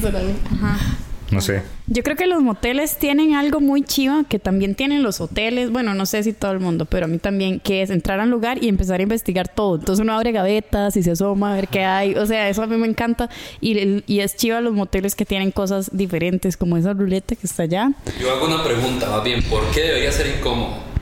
No 1.31 1.41
sé. 1.41 1.62
Yo 1.88 2.03
creo 2.03 2.15
que 2.17 2.26
los 2.26 2.41
moteles 2.41 2.99
tienen 2.99 3.35
algo 3.35 3.61
muy 3.61 3.83
chiva 3.83 4.25
que 4.29 4.38
también 4.38 4.75
tienen 4.76 5.03
los 5.03 5.21
hoteles. 5.21 5.71
Bueno, 5.71 5.95
no 5.95 6.07
sé 6.07 6.23
si 6.23 6.33
todo 6.33 6.53
el 6.53 6.61
mundo, 6.61 6.85
pero 6.85 7.07
a 7.07 7.09
mí 7.09 7.19
también, 7.19 7.59
que 7.59 7.83
es 7.83 7.91
entrar 7.91 8.21
a 8.21 8.25
un 8.25 8.31
lugar 8.31 8.62
y 8.62 8.69
empezar 8.69 9.00
a 9.00 9.03
investigar 9.03 9.49
todo. 9.49 9.76
Entonces 9.76 10.03
uno 10.03 10.15
abre 10.15 10.31
gavetas 10.31 10.97
y 10.97 11.03
se 11.03 11.12
asoma 11.12 11.53
a 11.53 11.57
ver 11.57 11.69
qué 11.69 11.85
hay. 11.85 12.15
O 12.15 12.26
sea, 12.26 12.49
eso 12.49 12.62
a 12.62 12.67
mí 12.67 12.76
me 12.76 12.87
encanta. 12.87 13.29
Y, 13.61 14.05
y 14.07 14.21
es 14.21 14.37
chiva 14.37 14.61
los 14.61 14.75
moteles 14.75 15.15
que 15.17 15.25
tienen 15.25 15.50
cosas 15.50 15.91
diferentes, 15.93 16.57
como 16.57 16.76
esa 16.76 16.93
ruleta 16.93 17.35
que 17.35 17.47
está 17.47 17.65
allá. 17.65 17.91
Yo 18.21 18.31
hago 18.31 18.47
una 18.47 18.62
pregunta, 18.62 19.09
más 19.11 19.25
bien, 19.25 19.43
¿por 19.45 19.65
qué 19.73 19.81
debería 19.81 20.12
ser 20.12 20.26
incómodo? 20.38 20.96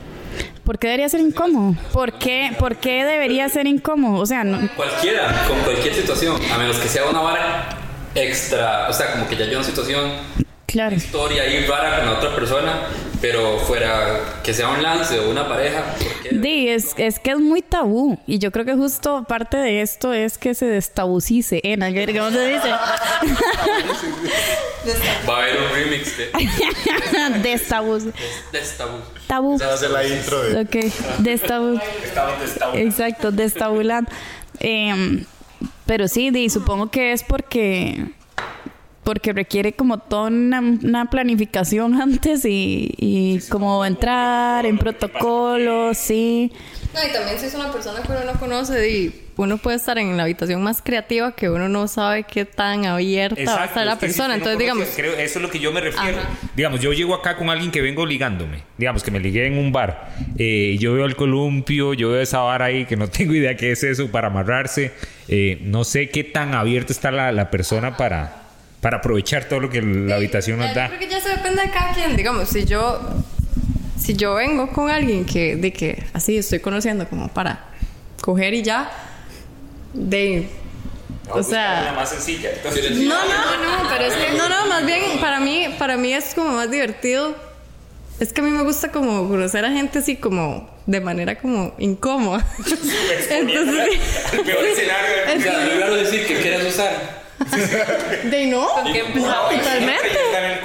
¿Por 0.65 0.79
qué 0.79 0.87
debería 0.87 1.07
ser 1.07 1.19
incómodo? 1.19 1.75
¿Por 1.93 2.13
qué, 2.13 2.51
¿Por 2.57 2.77
qué 2.77 3.05
debería 3.05 3.47
ser 3.49 3.67
incómodo? 3.67 4.19
O 4.19 4.25
sea, 4.25 4.43
no, 4.43 4.67
Cualquiera, 4.75 5.45
con 5.47 5.59
cualquier 5.59 5.93
situación, 5.93 6.35
a 6.51 6.57
menos 6.57 6.77
que 6.77 6.87
sea 6.87 7.05
una 7.05 7.21
vara 7.21 7.69
extra, 8.15 8.87
o 8.89 8.93
sea, 8.93 9.11
como 9.11 9.27
que 9.27 9.35
ya 9.35 9.45
hay 9.45 9.53
una 9.53 9.63
situación, 9.63 10.09
claro. 10.65 10.95
historia 10.95 11.43
ahí 11.43 11.67
rara 11.67 11.97
con 11.97 12.05
la 12.07 12.11
otra 12.13 12.35
persona, 12.35 12.81
pero 13.21 13.59
fuera 13.59 14.41
que 14.43 14.55
sea 14.55 14.69
un 14.69 14.81
lance 14.81 15.19
o 15.19 15.29
una 15.29 15.47
pareja. 15.47 15.83
Di, 16.31 16.69
es, 16.69 16.95
es 16.97 17.19
que 17.19 17.31
es 17.31 17.39
muy 17.39 17.61
tabú. 17.61 18.17
Y 18.25 18.39
yo 18.39 18.51
creo 18.51 18.65
que 18.65 18.73
justo 18.73 19.23
parte 19.27 19.57
de 19.57 19.81
esto 19.81 20.13
es 20.13 20.39
que 20.39 20.55
se 20.55 20.65
destabucice. 20.65 21.61
¿eh? 21.63 21.77
¿Cómo 21.77 22.31
se 22.31 22.47
dice? 22.47 22.71
Va 25.27 25.37
a 25.37 25.41
haber 25.41 25.57
un 25.61 25.69
remix 25.73 26.17
de 26.17 26.31
Destabuc. 27.41 28.13
Destabú. 28.51 28.97
Tabú. 29.27 29.55
Esa 29.55 29.67
va 29.67 29.73
a 29.73 29.77
ser 29.77 29.89
la 29.89 30.07
intro 30.07 30.43
de... 30.43 30.61
Ok, 30.61 30.75
destabu. 31.19 31.79
Exacto, 32.75 33.31
destabulando. 33.31 34.11
Em, 34.59 35.25
pero 35.85 36.07
sí, 36.07 36.29
di, 36.29 36.49
supongo 36.49 36.89
que 36.89 37.11
es 37.11 37.23
porque 37.23 38.05
porque 39.05 39.31
requiere 39.31 39.71
como 39.73 39.99
toda 39.99 40.27
una, 40.27 40.59
una 40.59 41.09
planificación 41.09 42.01
antes 42.01 42.43
y, 42.43 42.93
y 42.97 43.39
como 43.49 43.85
entrar 43.85 44.65
en 44.65 44.77
protocolos, 44.77 45.97
sí. 45.97 46.51
No, 46.93 46.99
y 47.07 47.13
también 47.13 47.39
si 47.39 47.45
es 47.45 47.53
una 47.55 47.71
persona 47.71 48.01
que 48.01 48.11
uno 48.11 48.23
no 48.25 48.39
conoce 48.39 48.89
y 48.89 49.21
uno 49.37 49.57
puede 49.57 49.75
estar 49.75 49.97
en 49.97 50.15
la 50.15 50.23
habitación 50.23 50.63
más 50.63 50.81
creativa 50.81 51.33
que 51.33 51.49
uno 51.49 51.67
no 51.67 51.89
sabe 51.89 52.23
qué 52.23 52.45
tan 52.45 52.85
abierta 52.85 53.43
va 53.53 53.63
a 53.63 53.65
estar 53.65 53.85
la 53.85 53.93
es 53.93 53.99
que 53.99 54.07
si 54.07 54.13
persona. 54.13 54.35
Entonces, 54.35 54.57
digamos, 54.59 54.87
creo- 54.95 55.11
eso 55.17 55.39
es 55.39 55.41
lo 55.43 55.49
que 55.49 55.59
yo 55.59 55.73
me 55.73 55.81
refiero. 55.81 56.17
Ajá. 56.19 56.29
Digamos, 56.55 56.79
yo 56.79 56.93
llego 56.93 57.13
acá 57.13 57.35
con 57.35 57.49
alguien 57.49 57.69
que 57.69 57.81
vengo 57.81 58.05
ligándome. 58.05 58.63
Digamos, 58.77 59.03
que 59.03 59.11
me 59.11 59.19
ligué 59.19 59.45
en 59.45 59.57
un 59.57 59.73
bar. 59.73 60.09
Eh, 60.37 60.77
yo 60.79 60.93
veo 60.93 61.05
el 61.05 61.17
columpio, 61.17 61.93
yo 61.93 62.11
veo 62.11 62.21
esa 62.21 62.39
vara 62.39 62.65
ahí 62.65 62.85
que 62.85 62.95
no 62.95 63.07
tengo 63.09 63.33
idea 63.35 63.57
qué 63.57 63.71
es 63.73 63.83
eso 63.83 64.07
para 64.09 64.27
amarrarse. 64.27 64.93
Eh, 65.27 65.59
no 65.63 65.83
sé 65.83 66.09
qué 66.09 66.23
tan 66.23 66.53
abierta 66.55 66.93
está 66.93 67.11
la, 67.11 67.33
la 67.33 67.51
persona 67.51 67.97
para, 67.97 68.44
para 68.85 68.97
aprovechar 68.97 69.45
todo 69.45 69.61
lo 69.61 69.69
que 69.71 69.81
la 69.81 70.17
habitación 70.17 70.59
nos 70.59 70.69
Eh, 70.69 70.73
da. 70.75 70.83
Yo 70.83 70.97
creo 70.97 70.99
que 70.99 71.15
ya 71.15 71.19
se 71.19 71.29
depende 71.29 71.59
de 71.59 71.71
cada 71.71 71.91
quien. 71.91 72.15
Digamos, 72.15 72.47
si 72.47 72.65
yo, 72.65 73.01
si 73.99 74.13
yo 74.13 74.35
vengo 74.35 74.69
con 74.69 74.91
alguien 74.91 75.25
que, 75.25 75.55
de 75.55 75.73
que 75.73 76.03
así 76.13 76.37
estoy 76.37 76.59
conociendo 76.59 77.09
como 77.09 77.27
para 77.29 77.65
coger 78.21 78.53
y 78.53 78.61
ya, 78.61 78.91
de. 79.91 80.49
O 81.31 81.41
sea. 81.41 81.93
más 81.95 82.11
sencilla. 82.11 82.51
No, 82.63 83.15
no, 83.25 83.83
no, 83.83 83.89
pero 83.89 84.05
es 84.05 84.13
que. 84.13 84.37
No, 84.37 84.47
no, 84.49 84.67
más 84.67 84.85
bien 84.85 85.01
para 85.19 85.39
mí, 85.39 85.65
para 85.79 85.97
mí 85.97 86.13
es 86.13 86.35
como 86.35 86.51
más 86.51 86.69
divertido. 86.69 87.35
Es 88.19 88.33
que 88.33 88.41
a 88.41 88.43
mí 88.43 88.51
me 88.51 88.61
gusta 88.61 88.91
como 88.91 89.27
conocer 89.27 89.65
a 89.65 89.71
gente 89.71 89.97
así 89.97 90.15
como 90.15 90.69
de 90.85 91.01
manera 91.01 91.39
como 91.39 91.73
incómoda. 91.79 92.45
Entonces, 92.59 93.31
el 93.31 93.47
peor 93.47 94.63
escenario. 94.63 95.37
O 95.37 95.41
sea, 95.41 95.65
yo 95.65 95.71
quiero 95.71 95.95
decir 95.95 96.27
que 96.27 96.35
quieres 96.35 96.71
usar. 96.71 97.24
De 98.23 98.45
no, 98.47 98.67
totalmente. 98.67 100.19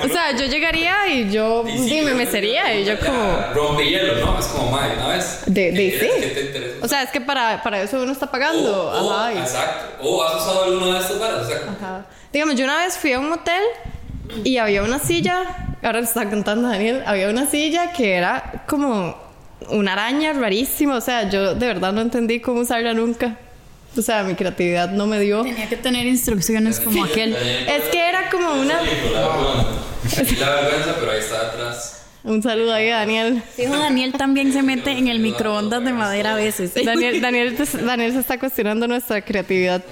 O 0.04 0.08
sea, 0.08 0.36
yo 0.36 0.46
llegaría 0.46 1.08
y 1.08 1.30
yo 1.30 1.64
dime, 1.64 2.14
me 2.14 2.26
sería 2.26 2.74
y 2.74 2.84
yo 2.84 2.98
como 2.98 3.36
Rompe 3.54 3.84
hielo, 3.88 4.14
¿no? 4.24 4.38
Es 4.38 4.46
como, 4.46 4.70
madre, 4.70 4.94
¿no 4.96 5.08
ves? 5.08 5.42
De- 5.46 5.72
de- 5.72 5.98
sí. 6.00 6.78
O 6.82 6.88
sea, 6.88 7.02
es 7.02 7.10
que 7.10 7.20
para, 7.20 7.62
para 7.62 7.82
eso 7.82 8.00
uno 8.00 8.12
está 8.12 8.30
pagando. 8.30 8.90
O- 8.90 9.06
o- 9.08 9.12
Ajá, 9.12 9.34
y- 9.34 9.38
exacto. 9.38 9.96
O 10.02 10.22
has 10.22 10.34
usado 10.36 10.64
alguno 10.64 10.92
de 10.94 11.00
estos 11.00 11.18
varas, 11.18 11.42
o 11.44 11.48
sea, 11.48 11.56
Ajá. 11.78 12.06
Digamos, 12.32 12.54
yo 12.54 12.64
una 12.64 12.78
vez 12.78 12.96
fui 12.96 13.12
a 13.12 13.18
un 13.18 13.32
hotel 13.32 13.62
y 14.44 14.58
había 14.58 14.82
una 14.82 14.98
silla, 15.00 15.42
ahora 15.82 15.98
le 16.00 16.06
estaba 16.06 16.30
contando 16.30 16.68
Daniel, 16.68 17.02
había 17.06 17.28
una 17.28 17.46
silla 17.50 17.92
que 17.92 18.14
era 18.14 18.64
como 18.68 19.16
una 19.68 19.92
araña 19.92 20.32
rarísima, 20.32 20.96
o 20.96 21.00
sea, 21.00 21.28
yo 21.28 21.54
de 21.54 21.66
verdad 21.66 21.92
no 21.92 22.00
entendí 22.00 22.40
cómo 22.40 22.60
usarla 22.60 22.94
nunca. 22.94 23.36
O 23.96 24.02
sea, 24.02 24.22
mi 24.22 24.34
creatividad 24.34 24.90
no 24.90 25.06
me 25.06 25.18
dio. 25.20 25.42
Tenía 25.42 25.68
que 25.68 25.76
tener 25.76 26.06
instrucciones 26.06 26.80
como 26.80 27.04
aquel. 27.04 27.34
Es 27.34 27.84
que 27.90 27.98
era 27.98 28.30
como 28.30 28.52
una... 28.52 28.80
La 28.80 30.50
vergüenza, 30.50 30.96
pero 30.98 31.12
ahí 31.12 31.18
está 31.18 31.48
atrás. 31.48 31.96
Un 32.22 32.42
saludo 32.42 32.74
ahí 32.74 32.90
a 32.90 32.98
Daniel. 32.98 33.42
Fijo, 33.56 33.76
Daniel 33.78 34.12
también 34.12 34.52
se 34.52 34.62
mete 34.62 34.90
en 34.90 35.08
el 35.08 35.20
microondas 35.20 35.82
de 35.82 35.92
madera 35.92 36.32
a 36.32 36.36
veces. 36.36 36.74
Daniel, 36.74 37.22
Daniel, 37.22 37.56
Daniel 37.82 38.12
se 38.12 38.18
está 38.18 38.38
cuestionando 38.38 38.86
nuestra 38.86 39.24
creatividad 39.24 39.82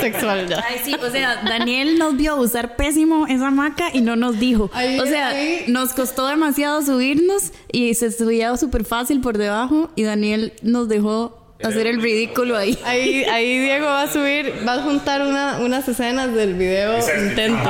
sexual 0.00 0.48
ya. 0.48 0.64
Ay, 0.66 0.80
sí, 0.82 0.94
o 0.94 1.10
sea, 1.10 1.42
Daniel 1.44 1.98
nos 1.98 2.16
vio 2.16 2.36
usar 2.36 2.76
pésimo 2.76 3.26
esa 3.26 3.50
maca 3.50 3.90
y 3.92 4.00
no 4.00 4.16
nos 4.16 4.40
dijo. 4.40 4.70
O 5.02 5.06
sea, 5.06 5.34
nos 5.66 5.92
costó 5.92 6.26
demasiado 6.26 6.80
subirnos 6.80 7.52
y 7.70 7.92
se 7.92 8.10
subía 8.10 8.56
súper 8.56 8.86
fácil 8.86 9.20
por 9.20 9.36
debajo 9.36 9.90
y 9.96 10.04
Daniel 10.04 10.54
nos 10.62 10.88
dejó 10.88 11.45
hacer 11.62 11.86
el 11.86 12.02
ridículo 12.02 12.56
ahí. 12.56 12.78
Ahí, 12.84 13.24
ahí 13.24 13.58
Diego 13.60 13.86
va 13.86 14.02
a 14.02 14.12
subir, 14.12 14.52
va 14.66 14.74
a 14.74 14.82
juntar 14.82 15.22
una, 15.22 15.58
unas 15.58 15.88
escenas 15.88 16.34
del 16.34 16.54
video 16.54 16.98
intento. 16.98 17.64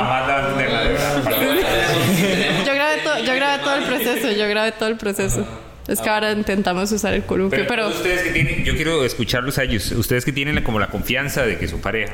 Yo 2.67 2.75
grabé, 2.75 2.97
todo, 3.03 3.19
yo 3.19 3.35
grabé 3.35 3.63
todo 3.63 3.77
el 3.77 3.85
proceso, 3.85 4.33
yo 4.33 4.49
grabé 4.49 4.73
todo 4.73 4.89
el 4.89 4.97
proceso. 4.97 5.47
Es 5.89 6.01
que 6.01 6.11
ahora 6.11 6.33
intentamos 6.33 6.91
usar 6.91 7.15
el 7.15 7.23
columpio, 7.23 7.61
Pero, 7.61 7.69
pero, 7.69 7.89
ustedes 7.89 8.23
que 8.23 8.31
tienen, 8.31 8.65
yo 8.65 8.75
quiero 8.75 9.05
escucharlos 9.05 9.59
a 9.59 9.63
ellos. 9.63 9.93
Ustedes 9.93 10.25
que 10.25 10.33
tienen 10.33 10.61
como 10.65 10.81
la 10.81 10.89
confianza 10.89 11.47
de 11.47 11.59
que 11.59 11.69
su 11.69 11.81
pareja, 11.81 12.13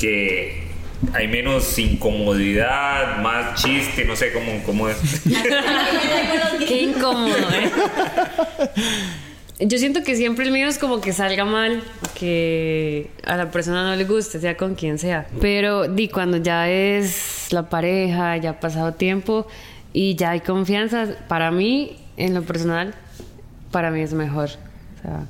que 0.00 0.62
hay 1.12 1.28
menos 1.28 1.78
incomodidad, 1.78 3.18
más 3.18 3.62
chiste, 3.62 4.06
no 4.06 4.16
sé 4.16 4.32
cómo, 4.32 4.62
cómo 4.64 4.88
es. 4.88 4.96
Qué 6.66 6.82
incómodo, 6.82 7.36
¿eh? 7.52 7.70
Yo 9.58 9.78
siento 9.78 10.02
que 10.02 10.16
siempre 10.16 10.44
el 10.44 10.52
mío 10.52 10.66
es 10.66 10.78
como 10.78 11.00
que 11.00 11.14
salga 11.14 11.46
mal, 11.46 11.82
que 12.14 13.10
a 13.24 13.36
la 13.36 13.50
persona 13.50 13.88
no 13.88 13.96
le 13.96 14.04
guste, 14.04 14.38
sea 14.38 14.56
con 14.56 14.74
quien 14.74 14.98
sea. 14.98 15.26
Pero 15.40 15.88
di, 15.88 16.08
cuando 16.08 16.36
ya 16.36 16.68
es 16.68 17.48
la 17.52 17.70
pareja, 17.70 18.36
ya 18.36 18.50
ha 18.50 18.60
pasado 18.60 18.92
tiempo 18.92 19.46
y 19.94 20.14
ya 20.14 20.32
hay 20.32 20.40
confianza, 20.40 21.06
para 21.26 21.50
mí, 21.50 21.96
en 22.18 22.34
lo 22.34 22.42
personal, 22.42 22.94
para 23.70 23.90
mí 23.90 24.02
es 24.02 24.12
mejor. 24.12 24.50
O 24.98 25.02
sea, 25.02 25.26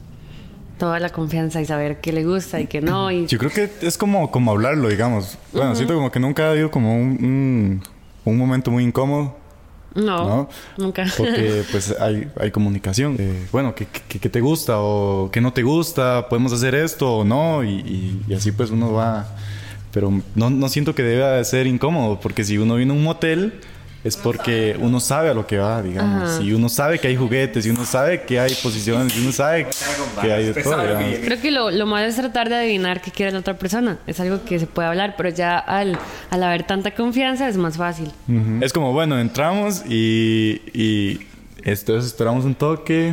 toda 0.77 0.99
la 0.99 1.11
confianza 1.11 1.61
y 1.61 1.65
saber 1.65 2.01
qué 2.01 2.13
le 2.13 2.25
gusta 2.25 2.61
y 2.61 2.67
qué 2.67 2.81
no. 2.81 3.13
Y 3.13 3.27
Yo 3.27 3.39
creo 3.39 3.53
que 3.53 3.71
es 3.81 3.97
como, 3.97 4.33
como 4.33 4.51
hablarlo, 4.51 4.89
digamos. 4.89 5.39
Bueno, 5.53 5.77
siento 5.77 5.95
como 5.95 6.11
que 6.11 6.19
nunca 6.19 6.49
ha 6.49 6.51
habido 6.51 6.73
como 6.73 6.97
un, 6.97 7.25
un, 7.25 7.83
un 8.25 8.39
momento 8.39 8.73
muy 8.73 8.83
incómodo. 8.83 9.37
No, 9.97 10.49
nunca. 10.77 11.05
Porque 11.17 11.63
pues 11.71 11.95
hay, 11.99 12.29
hay 12.39 12.51
comunicación. 12.51 13.17
Eh, 13.19 13.47
bueno, 13.53 13.75
¿qué, 13.75 13.87
qué, 14.09 14.19
qué 14.19 14.29
te 14.29 14.41
gusta 14.41 14.75
o 14.79 15.31
qué 15.33 15.41
no 15.41 15.53
te 15.53 15.63
gusta? 15.63 16.29
¿Podemos 16.29 16.53
hacer 16.53 16.75
esto 16.75 17.19
o 17.19 17.25
no? 17.25 17.65
Y, 17.65 17.71
y- 17.81 18.23
y 18.29 18.35
así 18.35 18.53
pues 18.53 18.71
uno 18.71 18.93
va... 18.93 19.27
Pero 19.93 20.13
no, 20.35 20.51
no 20.51 20.69
siento 20.69 20.95
que 20.95 21.03
deba 21.03 21.31
de 21.33 21.45
ser 21.45 21.67
incómodo, 21.67 22.21
porque 22.21 22.45
si 22.45 22.59
uno 22.59 22.75
viene 22.75 22.93
a 22.93 22.97
un 22.97 23.03
motel 23.03 23.55
es 24.05 24.17
porque 24.17 24.77
uno 24.79 25.01
sabe 25.01 25.31
a 25.31 25.35
lo 25.35 25.47
que 25.47 25.59
va, 25.59 25.83
digamos. 25.83 26.31
Ajá. 26.31 26.43
Y 26.43 26.53
uno 26.53 26.69
sabe 26.69 26.99
que 26.99 27.09
hay 27.09 27.17
juguetes, 27.17 27.67
y 27.67 27.71
uno 27.71 27.85
sabe 27.85 28.23
que 28.23 28.39
hay 28.39 28.55
posiciones, 28.63 29.17
y 29.17 29.21
uno 29.21 29.33
sabe 29.33 29.67
que 30.21 30.33
hay 30.33 30.47
de 30.53 30.63
todo. 30.63 30.81
digamos. 30.81 31.19
Creo 31.25 31.41
que 31.41 31.51
lo, 31.51 31.71
lo 31.71 31.87
malo 31.87 32.07
es 32.07 32.15
tratar 32.17 32.49
de 32.49 32.55
adivinar 32.55 33.01
qué 33.01 33.11
quiere 33.11 33.33
la 33.33 33.41
otra 33.41 33.59
persona. 33.59 33.99
Es 34.07 34.21
algo 34.21 34.45
que 34.45 34.59
se 34.61 34.67
puede 34.67 34.89
hablar, 34.89 35.15
pero 35.17 35.29
ya 35.31 35.59
al, 35.59 35.99
al 36.31 36.43
haber 36.43 36.63
tanta 36.65 36.93
confianza 36.93 37.49
es 37.49 37.57
más 37.57 37.77
fácil. 37.77 38.13
Es 38.61 38.73
como, 38.73 38.93
bueno, 38.93 39.19
entramos 39.19 39.83
y, 39.89 40.63
y 40.73 41.21
entonces 41.65 42.07
esperamos 42.13 42.45
un 42.45 42.55
toque, 42.55 43.13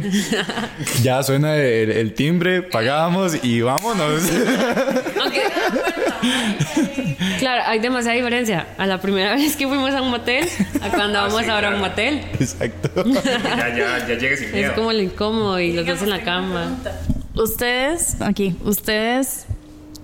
ya 1.01 1.23
suena 1.23 1.55
el, 1.55 1.89
el 1.91 2.13
timbre, 2.13 2.61
pagamos 2.61 3.43
y 3.43 3.61
vámonos. 3.61 4.21
Claro, 7.39 7.63
hay 7.65 7.79
demasiada 7.79 8.15
diferencia. 8.15 8.67
A 8.77 8.85
la 8.85 8.99
primera 9.01 9.35
vez 9.35 9.55
que 9.55 9.67
fuimos 9.67 9.91
a 9.93 10.01
un 10.01 10.09
motel, 10.11 10.47
a 10.81 10.89
cuando 10.89 11.19
vamos 11.21 11.47
ahora 11.47 11.71
a 11.71 11.75
un 11.75 11.81
motel. 11.81 12.21
Exacto. 12.39 13.03
Ya, 13.13 13.75
ya, 13.75 14.07
ya 14.07 14.19
sin 14.37 14.47
Es 14.47 14.53
miedo. 14.53 14.75
como 14.75 14.91
lo 14.93 15.01
incómodo 15.01 15.59
y 15.59 15.71
los 15.73 15.85
dos 15.85 16.01
en 16.01 16.09
la 16.09 16.21
cama. 16.23 16.77
Ustedes, 17.35 18.21
aquí, 18.21 18.55
ustedes, 18.63 19.45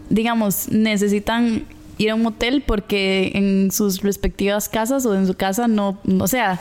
digamos, 0.10 0.70
necesitan 0.70 1.66
ir 1.98 2.12
a 2.12 2.16
un 2.16 2.22
motel 2.24 2.64
porque 2.66 3.32
en 3.36 3.72
sus 3.72 4.02
respectivas 4.02 4.70
casas 4.70 5.06
o 5.06 5.14
en 5.16 5.28
su 5.28 5.34
casa 5.36 5.68
no, 5.68 6.00
o 6.20 6.28
sea, 6.28 6.60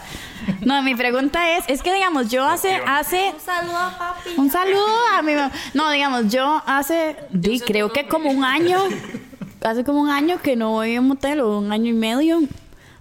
no, 0.64 0.83
mi 0.83 0.94
pregunta 0.97 1.57
es, 1.57 1.64
es 1.68 1.83
que 1.83 1.94
digamos, 1.94 2.29
yo 2.29 2.44
hace, 2.44 2.75
hace, 2.87 3.33
Un 3.35 3.40
saludo 3.40 3.77
a 3.77 3.99
papi. 3.99 4.31
un 4.37 4.51
saludo 4.51 4.87
a 5.16 5.23
mi 5.23 5.35
mamá. 5.35 5.53
No, 5.75 5.90
digamos, 5.90 6.29
yo 6.33 6.61
hace, 6.66 7.16
di, 7.31 7.61
creo 7.61 7.92
que 7.92 8.07
como 8.09 8.31
un 8.31 8.44
año, 8.44 8.79
hace 9.62 9.85
como 9.85 10.01
un 10.01 10.11
año 10.11 10.40
que 10.42 10.57
no 10.57 10.71
voy 10.73 10.97
a 10.97 11.01
un 11.01 11.09
motel 11.09 11.40
o 11.40 11.59
un 11.59 11.73
año 11.73 11.90
y 11.90 11.94
medio 11.94 12.40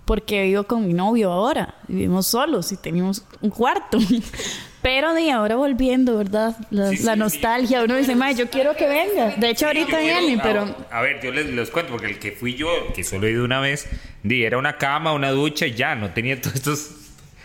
porque 0.05 0.43
vivo 0.43 0.63
con 0.63 0.87
mi 0.87 0.93
novio 0.93 1.31
ahora. 1.31 1.75
Vivimos 1.87 2.27
solos 2.27 2.71
y 2.71 2.77
tenemos 2.77 3.23
un 3.41 3.49
cuarto. 3.49 3.99
Pero 4.81 5.13
de 5.13 5.31
ahora 5.31 5.55
volviendo, 5.57 6.17
¿verdad? 6.17 6.55
La, 6.69 6.91
la 7.03 7.15
nostalgia. 7.17 7.83
Uno 7.83 7.97
dice, 7.97 8.15
"Mae, 8.15 8.35
yo 8.35 8.49
quiero 8.49 8.73
que 8.75 8.87
venga. 8.87 9.35
De 9.35 9.49
hecho, 9.49 9.67
ahorita 9.67 9.99
viene, 9.99 10.39
pero... 10.41 10.73
A 10.91 11.01
ver, 11.01 11.19
yo 11.21 11.31
les, 11.31 11.47
les 11.47 11.69
cuento, 11.71 11.91
porque 11.91 12.05
el 12.05 12.19
que 12.19 12.31
fui 12.31 12.53
yo, 12.53 12.69
que 12.95 13.03
solo 13.03 13.27
he 13.27 13.31
ido 13.31 13.43
una 13.43 13.59
vez, 13.59 13.87
di, 14.23 14.45
era 14.45 14.57
una 14.57 14.77
cama, 14.77 15.11
una 15.11 15.31
ducha 15.31 15.65
y 15.67 15.73
ya, 15.73 15.95
no 15.95 16.11
tenía 16.11 16.39
todos 16.39 16.55
estos, 16.55 16.91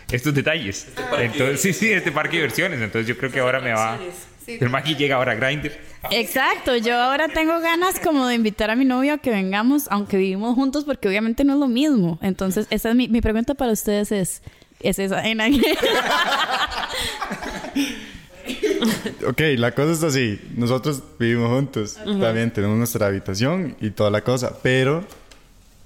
estos 0.09 0.33
detalles. 0.33 0.87
Entonces, 1.19 1.59
sí, 1.59 1.73
sí, 1.73 1.91
este 1.91 2.13
parque 2.13 2.37
de 2.37 2.43
diversiones. 2.43 2.79
Entonces 2.79 3.07
yo 3.07 3.17
creo 3.17 3.29
que 3.29 3.39
ahora 3.41 3.59
me 3.59 3.73
va... 3.73 3.99
El 4.47 4.69
Maggi 4.69 4.95
llega 4.95 5.15
ahora 5.17 5.33
a 5.33 5.35
Grindr. 5.35 5.71
Exacto, 6.11 6.75
yo 6.77 6.95
ahora 6.95 7.29
tengo 7.29 7.59
ganas 7.61 7.99
como 7.99 8.27
de 8.27 8.35
invitar 8.35 8.69
a 8.69 8.75
mi 8.75 8.85
novio 8.85 9.13
a 9.13 9.17
que 9.17 9.31
vengamos, 9.31 9.87
aunque 9.89 10.17
vivimos 10.17 10.53
juntos, 10.55 10.83
porque 10.83 11.07
obviamente 11.07 11.43
no 11.43 11.53
es 11.53 11.59
lo 11.59 11.67
mismo. 11.67 12.19
Entonces, 12.21 12.67
esa 12.69 12.89
es 12.89 12.95
mi, 12.95 13.07
mi 13.07 13.21
pregunta 13.21 13.55
para 13.55 13.71
ustedes 13.71 14.11
es, 14.11 14.41
es 14.81 14.99
esa. 14.99 15.25
En 15.25 15.39
ok, 19.27 19.41
la 19.57 19.71
cosa 19.71 19.91
es 19.93 20.03
así. 20.03 20.39
Nosotros 20.55 21.01
vivimos 21.19 21.49
juntos. 21.49 21.95
También 22.03 22.51
tenemos 22.51 22.77
nuestra 22.77 23.07
habitación 23.07 23.75
y 23.79 23.91
toda 23.91 24.09
la 24.11 24.21
cosa. 24.21 24.57
Pero 24.61 25.05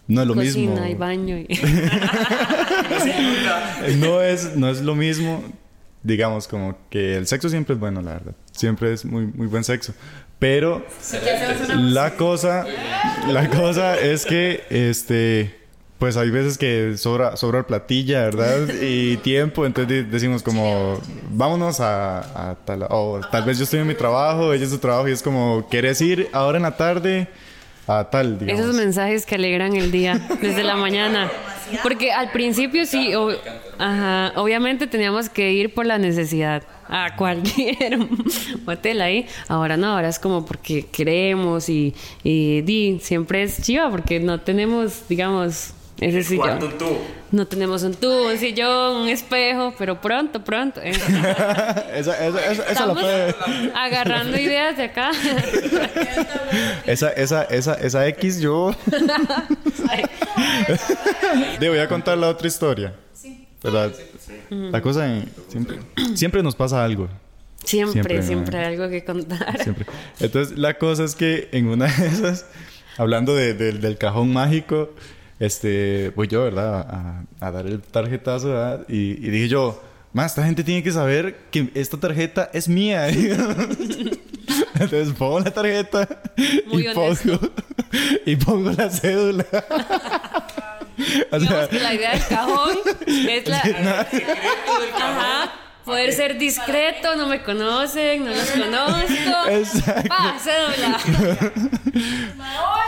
no 0.08 0.22
es 0.22 0.28
lo 0.28 0.36
Cocina 0.36 0.72
mismo. 0.72 0.88
y 0.88 0.93
baño. 0.96 1.38
y- 1.38 1.48
No 4.00 4.22
es, 4.22 4.56
no 4.56 4.70
es 4.70 4.82
lo 4.82 4.96
mismo. 4.96 5.43
Digamos, 6.03 6.47
como 6.47 6.77
que 6.89 7.15
el 7.17 7.27
sexo 7.27 7.49
siempre 7.49 7.73
es 7.73 7.79
bueno, 7.79 8.01
la 8.01 8.13
verdad. 8.13 8.33
Siempre 8.51 8.93
es 8.93 9.03
muy, 9.05 9.25
muy 9.27 9.47
buen 9.47 9.63
sexo. 9.63 9.93
Pero 10.39 10.86
la 11.75 12.15
cosa, 12.15 12.65
la 13.27 13.49
cosa 13.49 13.97
es 13.99 14.25
que, 14.25 14.63
este, 14.69 15.55
pues 15.97 16.15
hay 16.15 16.29
veces 16.29 16.57
que 16.60 16.95
sobra, 16.97 17.36
sobra 17.38 17.65
platilla, 17.65 18.21
¿verdad? 18.21 18.67
Y 18.81 19.17
tiempo, 19.17 19.65
entonces 19.65 19.89
de- 19.89 20.03
decimos 20.03 20.43
como, 20.43 20.99
vámonos 21.31 21.79
a, 21.79 22.51
a 22.51 22.55
tal, 22.55 22.86
o 22.89 23.19
tal 23.31 23.43
vez 23.45 23.57
yo 23.57 23.63
estoy 23.63 23.79
en 23.79 23.88
mi 23.88 23.95
trabajo, 23.95 24.53
ella 24.53 24.65
en 24.65 24.69
su 24.69 24.77
trabajo 24.77 25.07
y 25.07 25.12
es 25.12 25.23
como, 25.23 25.67
¿quieres 25.69 25.99
ir 26.01 26.29
ahora 26.33 26.57
en 26.57 26.63
la 26.63 26.77
tarde 26.77 27.27
a 27.88 28.07
tal, 28.10 28.38
digamos? 28.38 28.62
Esos 28.62 28.75
mensajes 28.75 29.25
que 29.25 29.36
alegran 29.36 29.75
el 29.75 29.91
día 29.91 30.21
desde 30.39 30.63
la 30.63 30.75
mañana. 30.75 31.31
Porque 31.84 32.12
al 32.12 32.32
principio 32.32 32.86
sí, 32.86 33.13
o- 33.15 33.32
ajá, 33.77 34.34
obviamente 34.36 34.88
teníamos 34.88 35.30
que 35.30 35.51
ir 35.53 35.73
por 35.73 35.86
la 35.86 35.97
necesidad 35.97 36.63
a 36.89 37.15
cualquier 37.17 37.97
motel 38.65 39.01
ahí. 39.01 39.25
Ahora 39.47 39.77
no, 39.77 39.88
ahora 39.88 40.10
es 40.10 40.19
como 40.19 40.45
porque 40.45 40.86
queremos 40.86 41.69
y, 41.69 41.93
y 42.23 42.62
di, 42.62 42.99
siempre 43.01 43.43
es 43.43 43.62
chiva 43.62 43.89
porque 43.89 44.19
no 44.19 44.39
tenemos, 44.41 45.08
digamos, 45.10 45.73
ese 45.99 46.23
sillón. 46.23 46.60
¿Cuánto 46.60 46.69
tú? 46.69 46.97
No 47.31 47.45
tenemos 47.47 47.83
un 47.83 47.93
tubo, 47.93 48.27
un 48.29 48.38
sillón, 48.38 48.97
un 49.03 49.10
espejo, 49.10 49.73
pero 49.77 49.99
pronto, 49.99 50.43
pronto. 50.43 50.79
esa, 50.81 51.05
esa, 51.95 52.25
esa, 52.27 52.51
esa 52.51 52.63
la 52.63 52.71
Estamos 52.71 52.99
puede- 53.01 53.36
agarrando 53.75 54.38
ideas 54.38 54.77
de 54.77 54.83
acá. 54.83 55.12
Esa, 56.86 57.10
esa, 57.12 57.43
esa, 57.43 57.73
esa 57.73 58.07
X 58.07 58.39
yo... 58.39 58.73
Le 61.60 61.69
voy 61.69 61.79
a 61.79 61.88
contar 61.88 62.17
la 62.17 62.29
otra 62.29 62.47
historia. 62.47 62.93
¿Verdad? 63.63 63.91
La 64.49 64.81
cosa 64.81 65.17
es, 65.17 65.25
siempre, 65.49 65.79
siempre 66.15 66.43
nos 66.43 66.55
pasa 66.55 66.83
algo. 66.83 67.07
Siempre, 67.63 68.21
Siempre, 68.23 68.57
hay 68.60 68.75
algo 68.75 68.89
que 68.89 69.03
contar. 69.03 69.62
Siempre. 69.62 69.86
Entonces, 70.21 70.57
la 70.57 70.75
cosa 70.77 71.03
es 71.03 71.15
que 71.15 71.49
en 71.51 71.67
una 71.67 71.88
de 71.88 72.07
esas, 72.07 72.45
hablando 72.97 73.36
de- 73.36 73.53
de- 73.55 73.73
del 73.73 73.97
cajón 73.97 74.31
mágico, 74.31 74.91
este, 75.39 76.12
voy 76.15 76.28
yo, 76.28 76.43
¿verdad? 76.43 76.80
A, 76.89 77.23
a 77.45 77.52
dar 77.52 77.65
el 77.67 77.82
tarjetazo, 77.82 78.50
¿verdad? 78.50 78.86
Y, 78.88 79.12
y 79.12 79.30
dije 79.30 79.47
yo, 79.47 79.82
más, 80.13 80.32
esta 80.32 80.43
gente 80.45 80.63
tiene 80.63 80.82
que 80.84 80.91
saber 80.91 81.38
que 81.52 81.69
esta 81.76 81.97
tarjeta 81.97 82.50
es 82.54 82.67
mía. 82.67 83.08
Entonces 84.80 85.13
pongo 85.17 85.39
la 85.39 85.52
tarjeta 85.52 86.08
Muy 86.67 86.84
y 86.84 86.88
honesto. 86.88 87.39
pongo, 87.39 87.52
y 88.26 88.36
pongo 88.36 88.71
la 88.71 88.89
cédula. 88.89 89.45
O 91.30 91.30
sea, 91.30 91.39
Digamos 91.39 91.67
que 91.67 91.80
la 91.80 91.93
idea 91.93 92.12
del 92.13 92.26
cajón 92.28 92.76
es 93.08 93.47
la... 93.47 93.58
Ajá. 93.60 95.52
Poder 95.88 96.12
ser 96.13 96.38
discreto, 96.38 97.15
no 97.15 97.28
me 97.28 97.41
conocen, 97.41 98.26
no 98.26 98.32
los 98.32 98.52
conozco. 98.52 99.50
Exacto. 99.50 100.10
¡Ah, 100.12 100.36
cédula! 100.38 101.00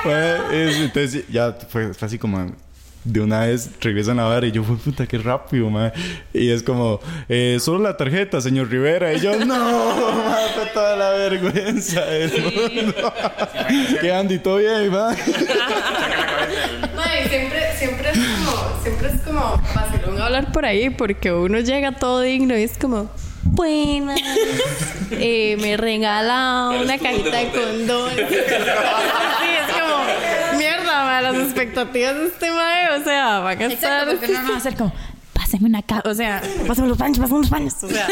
Fue- 0.03 0.69
es- 0.69 0.75
entonces 0.77 1.23
ya 1.29 1.53
fue, 1.69 1.93
fue 1.93 2.05
así 2.05 2.17
como 2.19 2.51
de 3.05 3.21
una 3.21 3.45
vez 3.45 3.69
regresan 3.79 4.19
a 4.19 4.27
ver 4.27 4.43
y 4.43 4.51
yo 4.51 4.62
fue 4.63 4.75
puta 4.75 5.07
qué 5.07 5.17
rápido 5.17 5.69
man. 5.69 5.93
y 6.33 6.51
es 6.51 6.62
como 6.62 6.99
eh, 7.29 7.57
solo 7.62 7.79
la 7.79 7.95
tarjeta 7.95 8.41
señor 8.41 8.69
Rivera 8.69 9.13
y 9.13 9.21
yo 9.21 9.38
no 9.45 9.55
fue 10.53 10.65
toda 10.73 10.97
la 10.97 11.12
vergüenza 11.12 12.01
del 12.05 12.29
mundo 12.43 13.13
que 14.01 14.13
Andy 14.13 14.39
todo 14.39 14.57
bien 14.57 14.91
man? 14.91 15.15
Mae, 16.95 17.29
siempre, 17.29 17.73
siempre 17.77 18.09
es 18.12 18.17
como, 18.17 18.83
siempre 18.83 19.07
es 19.09 19.21
como 19.21 19.62
hablar 20.23 20.51
por 20.51 20.65
ahí 20.65 20.89
porque 20.89 21.32
uno 21.32 21.60
llega 21.60 21.93
todo 21.93 22.21
digno 22.21 22.58
y 22.58 22.63
es 22.63 22.77
como, 22.77 23.10
buenas, 23.43 24.19
eh, 25.12 25.58
me 25.60 25.77
regala 25.77 26.71
una 26.82 26.97
cajita 26.97 27.38
de 27.38 27.49
condones. 27.49 28.29
sí, 28.29 28.36
es 28.36 29.73
como, 29.73 30.58
mierda, 30.58 31.21
las 31.21 31.36
expectativas 31.43 32.15
de 32.15 32.27
este 32.27 32.51
mae, 32.51 32.99
o 32.99 33.03
sea, 33.03 33.39
van 33.39 33.62
a 33.62 33.65
estar... 33.65 34.08
Exacto, 34.08 34.19
porque 34.19 34.34
no 34.34 34.43
no 34.43 34.51
va 34.51 34.58
a 34.58 34.62
ser 34.62 34.75
como, 34.75 34.93
pásame 35.34 35.67
una 35.67 35.82
caja, 35.82 36.03
o 36.05 36.13
sea, 36.13 36.41
pásame 36.67 36.88
los 36.88 36.97
baños, 36.97 37.19
pásame 37.19 37.39
los 37.39 37.49
baños. 37.49 37.73
O 37.84 37.89
sea, 37.89 38.08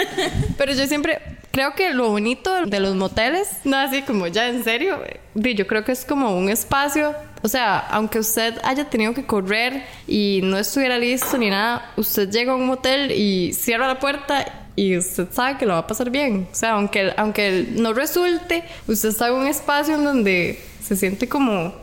pero 0.57 0.73
yo 0.73 0.87
siempre 0.87 1.21
creo 1.51 1.73
que 1.73 1.93
lo 1.93 2.09
bonito 2.09 2.65
de 2.65 2.79
los 2.79 2.95
moteles, 2.95 3.47
no 3.63 3.77
así 3.77 4.01
como 4.01 4.27
ya 4.27 4.47
en 4.47 4.63
serio, 4.63 5.01
yo 5.35 5.67
creo 5.67 5.83
que 5.83 5.91
es 5.91 6.05
como 6.05 6.37
un 6.37 6.49
espacio, 6.49 7.15
o 7.41 7.47
sea, 7.47 7.79
aunque 7.79 8.19
usted 8.19 8.59
haya 8.63 8.89
tenido 8.89 9.13
que 9.13 9.25
correr 9.25 9.85
y 10.07 10.41
no 10.43 10.57
estuviera 10.57 10.97
listo 10.97 11.37
ni 11.37 11.49
nada, 11.49 11.91
usted 11.95 12.29
llega 12.29 12.53
a 12.53 12.55
un 12.55 12.67
motel 12.67 13.11
y 13.11 13.53
cierra 13.53 13.87
la 13.87 13.99
puerta 13.99 14.67
y 14.75 14.97
usted 14.97 15.27
sabe 15.31 15.57
que 15.57 15.65
lo 15.65 15.73
va 15.73 15.79
a 15.79 15.87
pasar 15.87 16.09
bien. 16.09 16.47
O 16.51 16.55
sea, 16.55 16.73
aunque, 16.73 17.13
aunque 17.17 17.67
no 17.71 17.93
resulte, 17.93 18.63
usted 18.87 19.09
está 19.09 19.27
en 19.27 19.33
un 19.33 19.47
espacio 19.47 19.95
en 19.95 20.03
donde 20.03 20.61
se 20.81 20.95
siente 20.95 21.27
como 21.27 21.73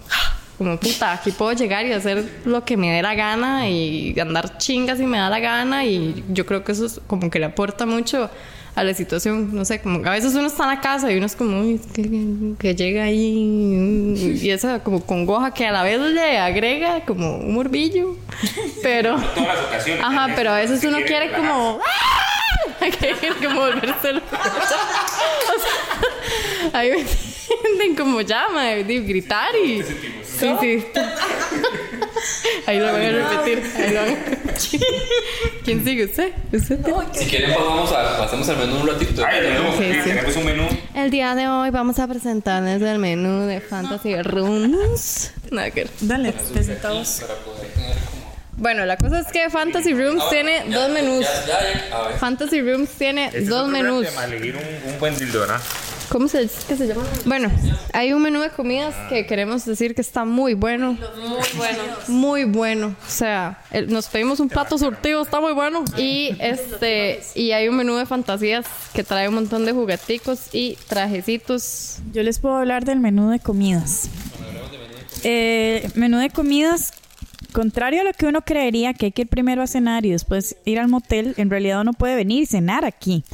como 0.58 0.78
puta, 0.78 1.12
aquí 1.12 1.32
puedo 1.32 1.52
llegar 1.52 1.84
y 1.84 1.92
hacer 1.92 2.40
lo 2.44 2.64
que 2.64 2.76
me 2.76 2.92
dé 2.92 3.02
la 3.02 3.14
gana 3.14 3.68
y 3.68 4.18
andar 4.20 4.56
chingas 4.58 4.98
si 4.98 5.06
me 5.06 5.18
da 5.18 5.28
la 5.28 5.40
gana 5.40 5.84
y 5.84 6.24
yo 6.28 6.46
creo 6.46 6.62
que 6.62 6.72
eso 6.72 6.86
es 6.86 7.00
como 7.06 7.28
que 7.28 7.40
le 7.40 7.46
aporta 7.46 7.86
mucho 7.86 8.30
a 8.74 8.84
la 8.84 8.94
situación. 8.94 9.54
No 9.54 9.64
sé, 9.64 9.80
como 9.80 10.04
a 10.06 10.10
veces 10.10 10.34
uno 10.34 10.46
está 10.48 10.64
en 10.64 10.68
la 10.70 10.80
casa 10.80 11.10
y 11.12 11.16
uno 11.16 11.26
es 11.26 11.36
como, 11.36 11.60
uy, 11.60 11.80
que, 11.94 12.02
que- 12.58 12.74
llega 12.74 13.04
ahí 13.04 14.14
y 14.42 14.50
esa 14.50 14.82
como 14.82 15.04
congoja 15.04 15.52
que 15.54 15.66
a 15.66 15.72
la 15.72 15.82
vez 15.82 16.00
le 16.00 16.38
agrega 16.38 17.04
como 17.04 17.36
un 17.36 17.54
morbillo. 17.54 18.16
Pero. 18.82 19.16
todas 19.34 19.56
las 19.56 19.66
ocasiones. 19.66 20.04
Ajá, 20.04 20.32
pero 20.34 20.50
a 20.50 20.56
veces 20.56 20.82
uno 20.84 20.98
quiere 21.06 21.30
como. 21.32 21.80
¡Ah! 21.84 22.20
Quiere 22.98 23.16
como. 23.42 23.60
O 23.64 25.60
sea, 26.70 26.80
ahí 26.80 26.90
me 26.90 26.98
entienden 26.98 27.96
como 27.96 28.20
llama, 28.22 28.72
gritar 28.72 29.54
y. 29.56 29.82
Sí, 29.82 30.50
sí. 30.60 30.84
Ahí 32.66 32.78
lo 32.78 32.92
van 32.92 33.02
a 33.02 33.10
repetir. 33.10 33.62
Ahí 33.76 33.92
lo 33.92 34.00
van 34.00 34.10
a. 34.10 34.16
¿Quién 35.64 35.84
sigue? 35.84 36.04
¿Usted? 36.04 36.32
¿Usted? 36.52 36.78
Si 37.12 37.26
quieren, 37.26 37.54
pasamos, 37.54 37.92
a, 37.92 38.18
pasamos 38.18 38.48
al 38.48 38.56
menú 38.58 38.80
un 38.80 38.86
ratito. 38.88 39.24
Ay, 39.26 39.40
menú. 39.42 39.70
Sí, 39.78 39.92
sí. 39.94 40.08
Tenemos 40.10 40.36
un 40.36 40.44
menú. 40.44 40.68
El 40.94 41.10
día 41.10 41.34
de 41.34 41.48
hoy 41.48 41.70
vamos 41.70 41.98
a 41.98 42.06
presentarles 42.06 42.82
el 42.82 42.98
menú 42.98 43.46
de 43.46 43.60
Fantasy 43.60 44.20
Rooms. 44.22 45.32
Nada 45.50 45.70
que. 45.70 45.88
Dale, 46.00 46.32
presentamos. 46.52 47.22
Bueno, 48.56 48.86
la 48.86 48.96
cosa 48.96 49.18
es 49.18 49.26
que 49.32 49.50
Fantasy 49.50 49.94
Rooms 49.94 50.22
tiene 50.30 50.64
dos 50.68 50.88
menús. 50.90 51.26
Ya, 51.46 51.60
ya, 51.60 51.88
ya. 52.10 52.16
Fantasy 52.18 52.60
Rooms 52.62 52.88
tiene 52.90 53.26
Este 53.26 53.38
es 53.38 53.48
dos 53.48 53.68
menús. 53.68 54.06
tema, 54.06 54.24
elegir 54.26 54.54
un, 54.56 54.92
un 54.92 54.98
buen 55.00 55.16
dildo, 55.18 55.40
¿verdad? 55.40 55.60
¿Cómo 56.10 56.28
se, 56.28 56.48
qué 56.68 56.76
se 56.76 56.86
llama? 56.86 57.02
Bueno, 57.24 57.50
hay 57.92 58.12
un 58.12 58.22
menú 58.22 58.40
de 58.40 58.50
comidas 58.50 58.94
que 59.08 59.26
queremos 59.26 59.64
decir 59.64 59.94
que 59.94 60.00
está 60.00 60.24
muy 60.24 60.54
bueno. 60.54 60.92
Muy 61.18 61.48
bueno. 61.56 61.82
Muy 62.08 62.44
bueno. 62.44 62.96
O 63.06 63.10
sea, 63.10 63.58
el- 63.72 63.90
nos 63.92 64.06
pedimos 64.06 64.38
un 64.38 64.48
plato 64.48 64.78
surtido, 64.78 65.22
está 65.22 65.40
muy 65.40 65.52
bueno. 65.52 65.84
Y 65.96 66.36
este, 66.38 67.20
y 67.34 67.50
hay 67.52 67.68
un 67.68 67.76
menú 67.76 67.96
de 67.96 68.06
fantasías 68.06 68.66
que 68.92 69.02
trae 69.02 69.28
un 69.28 69.34
montón 69.34 69.64
de 69.66 69.72
jugueticos 69.72 70.40
y 70.52 70.76
trajecitos. 70.88 71.98
Yo 72.12 72.22
les 72.22 72.38
puedo 72.38 72.56
hablar 72.56 72.84
del 72.84 73.00
menú 73.00 73.30
de 73.30 73.40
comidas. 73.40 74.08
Eh, 75.24 75.88
menú 75.94 76.18
de 76.18 76.30
comidas, 76.30 76.92
contrario 77.52 78.02
a 78.02 78.04
lo 78.04 78.12
que 78.12 78.26
uno 78.26 78.42
creería 78.42 78.92
que 78.94 79.06
hay 79.06 79.12
que 79.12 79.22
ir 79.22 79.28
primero 79.28 79.62
a 79.62 79.66
cenar 79.66 80.04
y 80.04 80.10
después 80.10 80.56
ir 80.64 80.78
al 80.78 80.88
motel, 80.88 81.34
en 81.38 81.50
realidad 81.50 81.80
uno 81.80 81.92
puede 81.92 82.14
venir 82.14 82.42
y 82.42 82.46
cenar 82.46 82.84
aquí. 82.84 83.24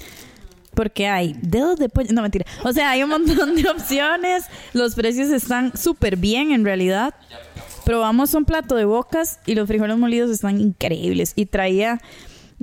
Porque 0.74 1.09
hay 1.09 1.37
dedos 1.42 1.78
de 1.78 1.88
pollo. 1.88 2.12
No, 2.12 2.22
mentira. 2.22 2.46
O 2.64 2.72
sea, 2.72 2.90
hay 2.90 3.02
un 3.02 3.11
montón 3.11 3.56
de 3.56 3.68
opciones. 3.68 4.44
Los 4.72 4.94
precios 4.94 5.30
están 5.30 5.76
súper 5.76 6.16
bien 6.16 6.52
en 6.52 6.64
realidad. 6.64 7.14
Probamos 7.85 8.35
un 8.35 8.44
plato 8.44 8.76
de 8.76 8.85
bocas 8.85 9.40
y 9.46 9.54
los 9.54 9.66
frijoles 9.66 9.96
molidos 9.96 10.30
están 10.30 10.61
increíbles. 10.61 11.33
Y 11.37 11.46
traía 11.46 12.00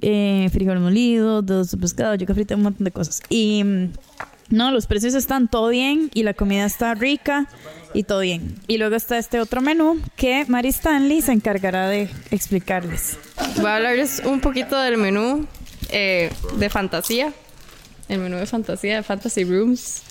eh, 0.01 0.49
frijoles 0.51 0.81
molidos, 0.81 1.45
dedos 1.45 1.71
de 1.71 1.77
pescado, 1.77 2.15
yuca 2.15 2.33
frita, 2.33 2.55
un 2.55 2.63
montón 2.63 2.85
de 2.85 2.91
cosas. 2.91 3.21
Y 3.29 3.63
mm, 3.63 3.91
no, 4.49 4.71
los 4.71 4.87
precios 4.87 5.13
están 5.13 5.49
todo 5.49 5.69
bien 5.69 6.09
y 6.13 6.23
la 6.23 6.33
comida 6.33 6.65
está 6.65 6.93
rica 6.93 7.47
y 7.93 8.03
todo 8.03 8.21
bien. 8.21 8.55
Y 8.67 8.77
luego 8.77 8.95
está 8.95 9.17
este 9.17 9.39
otro 9.39 9.61
menú 9.61 9.99
que 10.15 10.45
Mary 10.47 10.69
Stanley 10.69 11.21
se 11.21 11.33
encargará 11.33 11.89
de 11.89 12.09
explicarles. 12.31 13.17
Voy 13.57 13.65
a 13.65 13.75
hablarles 13.75 14.21
un 14.25 14.39
poquito 14.39 14.79
del 14.79 14.97
menú 14.97 15.45
eh, 15.89 16.31
de 16.57 16.69
fantasía. 16.69 17.33
El 18.09 18.19
menú 18.19 18.37
de 18.37 18.45
fantasía 18.45 18.95
de 18.97 19.03
Fantasy 19.03 19.43
Rooms 19.43 20.01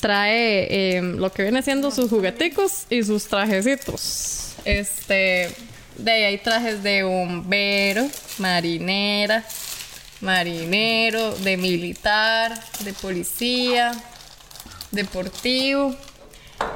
trae 0.00 0.96
eh, 0.96 1.02
lo 1.02 1.32
que 1.32 1.44
viene 1.44 1.62
siendo 1.62 1.90
sus 1.90 2.10
jugueticos 2.10 2.86
y 2.90 3.02
sus 3.04 3.26
trajecitos. 3.26 4.54
Este, 4.64 5.48
de 5.96 6.10
ahí 6.10 6.22
hay 6.24 6.38
trajes 6.38 6.82
de 6.82 7.04
bombero, 7.04 8.06
marinera, 8.38 9.44
marinero, 10.20 11.34
de 11.36 11.56
militar, 11.56 12.60
de 12.80 12.92
policía, 12.92 13.92
deportivo 14.90 15.96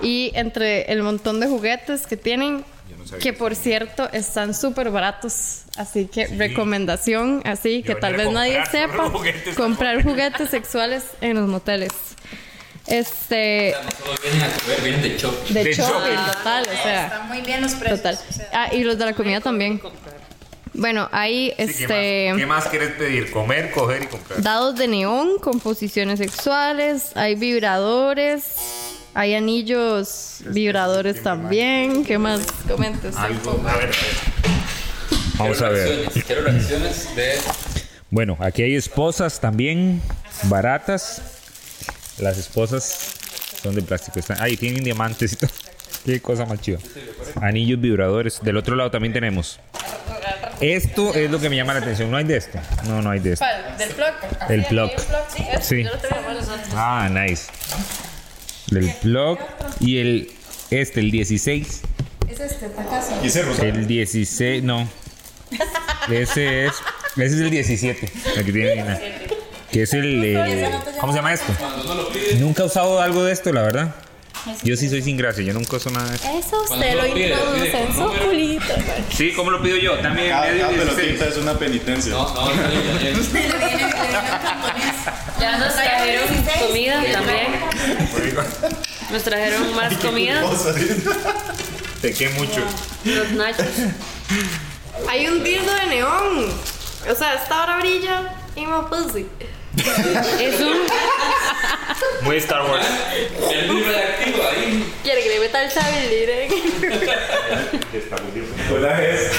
y 0.03 0.31
entre 0.35 0.91
el 0.93 1.03
montón 1.03 1.41
de 1.41 1.47
juguetes 1.47 2.07
que 2.07 2.17
tienen 2.17 2.65
que 3.21 3.33
por 3.33 3.55
cierto 3.55 4.09
están 4.13 4.55
súper 4.55 4.91
baratos 4.91 5.63
así 5.77 6.07
que 6.07 6.27
recomendación 6.27 7.43
así 7.45 7.83
que 7.83 7.93
Yo 7.95 7.99
tal 7.99 8.15
vez 8.17 8.31
nadie 8.31 8.65
sepa 8.71 9.11
juguetes. 9.11 9.55
comprar 9.57 10.03
juguetes 10.03 10.51
sexuales 10.51 11.05
en 11.21 11.37
los 11.37 11.49
moteles 11.49 11.93
este 12.87 13.75
No 13.83 13.91
solo 13.91 14.15
vienen 14.23 14.43
a 14.43 14.53
comer, 14.59 14.81
vienen 14.83 15.03
de 15.03 15.19
shopping. 15.19 15.55
de 15.55 15.65
De 15.65 15.73
shopping 15.73 15.93
shopping. 16.15 16.33
total 16.33 16.63
o 16.69 16.83
sea 16.83 17.25
muy 17.29 17.41
bien 17.41 17.61
los 17.61 17.79
total 17.79 18.19
ah 18.53 18.69
y 18.73 18.85
los 18.85 18.97
de 18.99 19.05
la 19.07 19.13
comida 19.15 19.41
también 19.41 19.81
bueno 20.73 21.09
hay 21.13 21.51
Sí, 21.51 21.55
¿qué, 21.57 21.63
este 21.65 22.29
más, 22.33 22.39
¿Qué 22.39 22.47
más 22.47 22.67
quieres 22.69 22.91
pedir? 22.91 23.31
Comer, 23.31 23.71
coger 23.73 24.03
y 24.05 24.07
comprar. 24.07 24.43
dados 24.43 24.77
de 24.77 24.87
neón 24.89 25.39
con 25.39 25.59
posiciones 25.59 26.19
sexuales, 26.19 27.17
hay 27.17 27.35
vibradores, 27.35 28.45
hay 29.17 29.35
anillos 29.35 30.43
vibradores 30.45 31.23
también. 31.23 32.05
¿Qué 32.05 32.19
más? 32.19 32.43
Comentes. 32.69 33.17
Algo. 33.17 33.63
A 33.67 33.77
ver, 33.77 33.85
a 33.85 33.87
ver. 33.87 33.93
Vamos 35.39 35.63
a 35.63 35.69
ver. 35.71 35.89
Reacciones, 35.89 36.25
Quiero 36.25 36.43
reacciones 36.43 37.17
de. 37.17 37.33
Bueno, 38.11 38.37
aquí 38.41 38.63
hay 38.63 38.75
esposas 38.75 39.41
también 39.41 40.03
baratas. 40.43 41.23
Las 42.19 42.37
esposas 42.37 43.15
son 43.63 43.75
de 43.75 43.81
plástico. 43.81 44.19
Están, 44.19 44.37
ahí 44.43 44.59
tienen 44.59 44.85
diamantes 44.85 45.33
y 45.33 45.37
todo. 45.37 45.51
Qué 46.05 46.21
cosa 46.21 46.45
más 46.45 46.61
chiva. 46.61 46.79
Anillos 47.41 47.81
vibradores. 47.81 48.43
Del 48.43 48.59
otro 48.59 48.77
lado 48.77 48.91
también 48.91 49.15
tenemos. 49.15 49.59
Esto 50.61 51.15
es 51.15 51.31
lo 51.31 51.41
que 51.41 51.49
me 51.49 51.57
llama 51.57 51.73
la 51.73 51.81
atención. 51.81 52.11
¿No 52.11 52.19
hay 52.19 52.25
de 52.25 52.37
esto? 52.37 52.59
No, 52.87 53.01
no 53.01 53.11
hay 53.11 53.21
de 53.21 53.33
esto. 53.33 53.47
¿Del 53.79 53.89
plug? 53.91 54.51
El 54.51 54.65
plug. 54.67 54.91
Sí. 55.63 55.87
Ah, 56.75 57.09
nice. 57.11 57.47
Del 58.71 58.93
plug 59.03 59.39
y 59.81 59.99
el 59.99 60.31
este, 60.71 61.01
el 61.01 61.11
16. 61.11 61.83
Y 63.23 63.27
ese 63.27 63.43
rosado. 63.43 63.69
El 63.69 63.87
16, 63.87 64.63
no. 64.63 64.89
Ese 66.11 66.67
es. 66.67 66.73
Ese 67.17 67.25
es 67.27 67.33
el 67.41 67.51
17. 67.51 68.13
El 68.37 68.45
que 68.45 68.53
tiene 68.53 68.77
Nina. 68.77 69.01
Que 69.71 69.83
es 69.83 69.93
el. 69.95 70.25
el- 70.25 70.71
¿Cómo 71.01 71.13
se 71.13 71.19
llama 71.19 71.33
esto? 71.33 71.53
Nunca 72.39 72.65
he 72.65 72.67
usado 72.67 73.01
algo 73.01 73.25
de 73.25 73.33
esto, 73.33 73.53
la 73.53 73.63
verdad. 73.63 73.95
Yo 74.63 74.77
sí 74.77 74.89
soy 74.89 75.03
sin 75.03 75.17
gracia, 75.17 75.43
yo 75.43 75.53
nunca 75.53 75.77
uso 75.77 75.91
nada 75.91 76.09
de 76.09 76.15
esto. 76.17 76.29
Eso 76.39 76.63
usted 76.63 76.95
lo 76.95 77.03
lo 77.09 77.15
pide, 77.15 77.29
introduce 77.31 77.65
pide 77.65 77.83
en 77.83 77.93
su 77.93 78.01
número. 78.01 78.27
culito. 78.27 78.65
Sí, 79.11 79.33
¿cómo 79.35 79.51
lo 79.51 79.61
pido 79.61 79.77
yo? 79.77 79.99
También 79.99 80.29
Cada, 80.29 80.47
medio 80.47 80.61
cada 80.63 80.73
16. 80.73 80.95
pelotita 81.01 81.27
es 81.27 81.37
una 81.39 81.59
penitencia. 81.59 82.13
No, 82.13 82.33
no, 82.33 82.55
no, 82.55 82.57
ya, 85.41 85.59
nos 85.59 85.75
trajeron 85.75 86.29
comida 86.67 87.03
también. 87.13 87.47
Nos 89.11 89.23
trajeron 89.23 89.75
más 89.75 89.95
comida. 89.99 90.43
Te 92.03 92.13
qué 92.13 92.29
mucho. 92.31 92.63
Los 93.05 93.31
nachos. 93.33 93.67
Hay 95.09 95.29
un 95.29 95.43
dildo 95.45 95.73
de 95.75 95.87
neón. 95.87 96.51
O 97.11 97.15
sea, 97.15 97.35
esta 97.35 97.63
hora 97.63 97.79
brilla 97.79 98.35
y 98.57 98.67
me 98.67 98.83
pussy. 98.83 99.27
Es 100.41 100.61
un. 100.61 100.79
Muy 102.23 102.37
Star 102.39 102.63
Wars. 102.63 102.87
El 103.53 103.73
muy 103.73 103.83
reactivo 103.83 104.43
ahí. 104.51 104.93
Quiere 105.03 105.23
que 105.23 105.29
le 105.29 105.41
meta 105.41 105.63
el 105.65 105.71
saber, 105.71 106.41
Una 108.77 108.95
vez, 108.95 109.33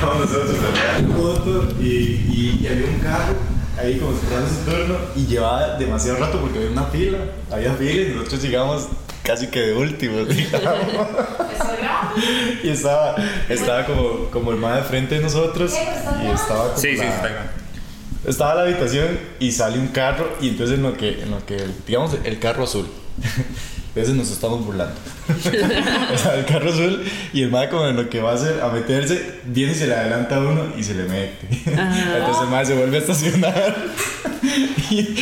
cuando 0.00 0.24
nosotros 0.24 0.56
en 0.98 1.12
foto 1.12 1.74
y, 1.80 1.84
y, 1.86 2.60
y 2.62 2.66
había 2.66 2.86
un 2.86 2.98
carro 2.98 3.51
ahí 3.78 3.98
como 3.98 4.12
esperando 4.16 4.48
su 4.48 4.70
turno 4.70 4.96
y 5.16 5.26
llevaba 5.26 5.76
demasiado 5.78 6.18
rato 6.18 6.40
porque 6.40 6.58
había 6.58 6.70
una 6.70 6.84
fila, 6.84 7.18
había 7.50 7.72
fila 7.74 8.02
y 8.02 8.14
nosotros 8.14 8.42
llegamos 8.42 8.88
casi 9.22 9.46
que 9.48 9.60
de 9.60 9.74
último, 9.74 10.18
digamos. 10.24 10.76
y 12.62 12.68
estaba, 12.68 13.16
estaba 13.48 13.84
como, 13.86 14.26
como 14.30 14.50
el 14.52 14.56
más 14.58 14.76
de 14.76 14.82
frente 14.82 15.14
de 15.16 15.20
nosotros 15.22 15.72
y 15.72 16.26
estaba 16.30 16.64
como 16.68 16.76
Sí, 16.78 16.92
sí, 16.92 16.96
la- 16.98 17.14
está 17.16 17.28
grande. 17.28 17.50
estaba 18.26 18.54
la 18.56 18.62
habitación 18.62 19.18
y 19.40 19.52
sale 19.52 19.78
un 19.78 19.88
carro 19.88 20.28
y 20.40 20.48
entonces 20.50 20.76
en 20.76 20.82
lo 20.82 20.96
que, 20.96 21.22
en 21.22 21.30
lo 21.30 21.44
que 21.46 21.56
digamos, 21.86 22.16
el 22.24 22.38
carro 22.38 22.64
azul. 22.64 22.86
A 23.92 23.98
veces 23.98 24.14
nos 24.14 24.30
estamos 24.30 24.64
burlando. 24.64 24.94
o 26.14 26.18
sea, 26.18 26.36
el 26.36 26.46
carro 26.46 26.70
azul 26.70 27.04
y 27.34 27.42
el 27.42 27.50
mae 27.50 27.68
como 27.68 27.86
en 27.86 27.96
lo 27.96 28.08
que 28.08 28.20
va 28.20 28.30
a 28.30 28.34
hacer, 28.34 28.62
a 28.62 28.68
meterse, 28.68 29.40
viene 29.44 29.72
y 29.72 29.74
se 29.74 29.86
le 29.86 29.94
adelanta 29.94 30.36
a 30.36 30.40
uno 30.40 30.72
y 30.78 30.82
se 30.82 30.94
le 30.94 31.04
mete. 31.04 31.46
Entonces 31.66 32.42
el 32.42 32.48
mae 32.48 32.64
se 32.64 32.74
vuelve 32.74 32.96
a 32.96 33.00
estacionar. 33.00 33.76
y, 34.90 35.14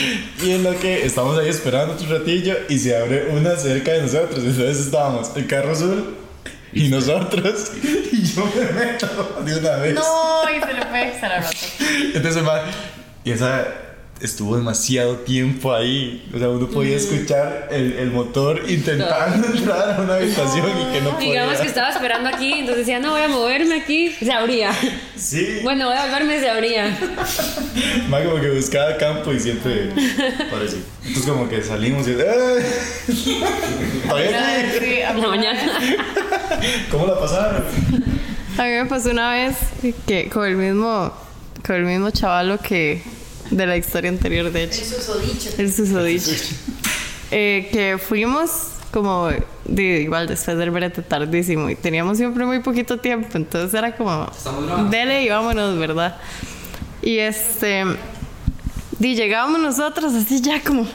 y 0.42 0.52
en 0.52 0.62
lo 0.62 0.78
que 0.78 1.04
estamos 1.04 1.36
ahí 1.36 1.48
esperando 1.48 1.94
otro 1.94 2.18
ratillo 2.18 2.54
y 2.68 2.78
se 2.78 2.96
abre 2.96 3.28
una 3.30 3.56
cerca 3.56 3.92
de 3.92 4.02
nosotros. 4.02 4.38
Entonces 4.38 4.86
estábamos 4.86 5.30
el 5.34 5.48
carro 5.48 5.72
azul 5.72 6.16
y 6.72 6.88
nosotros 6.88 7.72
y 8.12 8.22
yo 8.22 8.44
me 8.54 8.80
meto 8.80 9.42
de 9.44 9.58
una 9.58 9.76
vez. 9.76 9.94
No, 9.94 10.42
y 10.48 10.60
se 10.60 10.74
le 10.74 10.86
fue, 10.86 11.12
se 11.18 11.28
la 11.28 11.40
roto. 11.40 11.56
Entonces, 12.14 12.42
ma, 12.44 12.60
y 13.24 13.32
esa, 13.32 13.66
estuvo 14.20 14.56
demasiado 14.56 15.16
tiempo 15.16 15.72
ahí. 15.74 16.28
O 16.34 16.38
sea, 16.38 16.48
uno 16.48 16.68
podía 16.68 16.96
escuchar 16.96 17.68
el, 17.70 17.94
el 17.94 18.10
motor 18.10 18.62
intentando 18.68 19.46
entrar 19.56 19.98
a 19.98 20.02
una 20.02 20.14
habitación 20.14 20.66
y 20.68 20.92
que 20.92 21.00
no 21.00 21.10
podía. 21.14 21.30
Digamos 21.30 21.60
que 21.60 21.66
estaba 21.66 21.90
esperando 21.90 22.28
aquí, 22.28 22.52
entonces 22.52 22.86
decía, 22.86 23.00
no 23.00 23.12
voy 23.12 23.22
a 23.22 23.28
moverme 23.28 23.74
aquí. 23.76 24.10
Se 24.10 24.32
abría. 24.32 24.72
Sí. 25.16 25.60
Bueno, 25.62 25.86
voy 25.88 25.96
a 25.96 26.06
volverme, 26.06 26.40
se 26.40 26.50
abría. 26.50 26.86
Más 28.08 28.22
como 28.24 28.40
que 28.40 28.50
buscaba 28.50 28.96
campo 28.96 29.32
y 29.32 29.40
siempre 29.40 29.90
parecía. 30.50 30.80
Entonces 31.04 31.30
como 31.30 31.48
que 31.48 31.62
salimos 31.62 32.06
y... 32.06 32.12
¡Ah! 32.20 32.58
¿Todavía 34.08 35.12
la 35.14 35.28
mañana. 35.28 35.60
¿Cómo 36.90 37.06
la 37.06 37.18
pasaron? 37.18 37.64
A 38.58 38.62
mí 38.64 38.70
me 38.70 38.86
pasó 38.86 39.10
una 39.10 39.32
vez 39.32 39.56
que 40.06 40.28
con 40.28 40.46
el 40.46 40.56
mismo, 40.56 41.12
con 41.64 41.76
el 41.76 41.84
mismo 41.84 42.10
chavalo 42.10 42.58
que 42.58 43.02
de 43.50 43.66
la 43.66 43.76
historia 43.76 44.10
anterior, 44.10 44.50
de 44.50 44.64
hecho. 44.64 44.80
El 44.80 44.86
susodicho. 44.86 45.50
El 45.58 45.72
susodicho. 45.72 46.30
Eh, 47.30 47.68
que 47.72 47.98
fuimos 47.98 48.50
como 48.90 49.30
de, 49.64 50.00
igual 50.00 50.26
después 50.26 50.56
del 50.56 50.70
brete 50.70 51.02
tardísimo 51.02 51.70
y 51.70 51.76
teníamos 51.76 52.18
siempre 52.18 52.44
muy 52.44 52.58
poquito 52.60 52.98
tiempo, 52.98 53.28
entonces 53.34 53.72
era 53.72 53.94
como 53.94 54.28
dele 54.90 55.22
y 55.22 55.28
vámonos, 55.28 55.78
¿verdad? 55.78 56.16
Y 57.02 57.18
este 57.18 57.84
y 58.98 59.14
llegábamos 59.14 59.60
nosotros 59.60 60.12
así 60.12 60.40
ya 60.42 60.60
como 60.62 60.86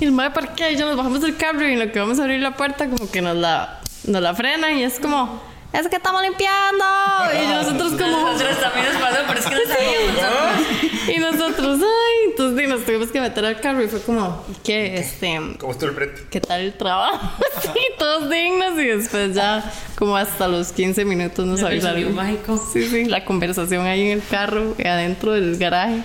el 0.00 0.12
madre 0.12 0.32
parquea 0.32 0.70
y 0.70 0.76
ya 0.76 0.86
nos 0.86 0.96
bajamos 0.96 1.20
del 1.20 1.36
carro 1.36 1.68
y 1.68 1.72
en 1.72 1.80
lo 1.80 1.92
que 1.92 1.98
vamos 1.98 2.18
a 2.18 2.22
abrir 2.22 2.40
la 2.40 2.56
puerta 2.56 2.88
como 2.88 3.10
que 3.10 3.20
nos 3.20 3.36
la 3.36 3.80
nos 4.06 4.22
la 4.22 4.34
frenan 4.34 4.78
y 4.78 4.84
es 4.84 4.98
como 4.98 5.42
es 5.72 5.88
que 5.88 5.96
estamos 5.96 6.22
limpiando 6.22 6.84
y 7.32 7.46
nosotros 7.52 7.92
como 7.92 8.32
Nosotros 8.32 8.60
también 8.60 8.86
nos 8.92 9.02
pasó, 9.02 9.18
pero 9.26 9.40
es 9.40 9.46
que 9.46 9.54
no 9.54 9.60
sabíamos. 9.68 11.08
y 11.08 11.18
nosotros 11.18 11.80
ay 11.80 12.30
entonces 12.30 12.60
sí, 12.60 12.66
nos 12.66 12.84
tuvimos 12.84 13.08
que 13.08 13.20
meter 13.20 13.44
al 13.44 13.60
carro 13.60 13.82
y 13.82 13.88
fue 13.88 14.00
como 14.02 14.44
¿qué? 14.64 14.96
este 14.96 15.40
¿Cómo 15.58 15.72
estuvo 15.72 15.90
el 15.90 15.96
brete? 15.96 16.22
¿qué 16.30 16.40
tal 16.40 16.60
el 16.60 16.74
trabajo? 16.74 17.36
sí, 17.62 17.80
todos 17.98 18.30
dignos 18.30 18.78
y 18.78 18.84
después 18.84 19.34
ya 19.34 19.64
como 20.02 20.16
hasta 20.16 20.48
los 20.48 20.72
15 20.72 21.04
minutos 21.04 21.46
nos 21.46 21.62
avisaron. 21.62 22.12
mágico. 22.14 22.60
Sí, 22.72 22.88
sí, 22.88 23.04
la 23.04 23.24
conversación 23.24 23.86
ahí 23.86 24.10
en 24.10 24.18
el 24.18 24.26
carro, 24.26 24.74
y 24.76 24.84
adentro 24.86 25.30
del 25.30 25.56
garaje. 25.58 26.02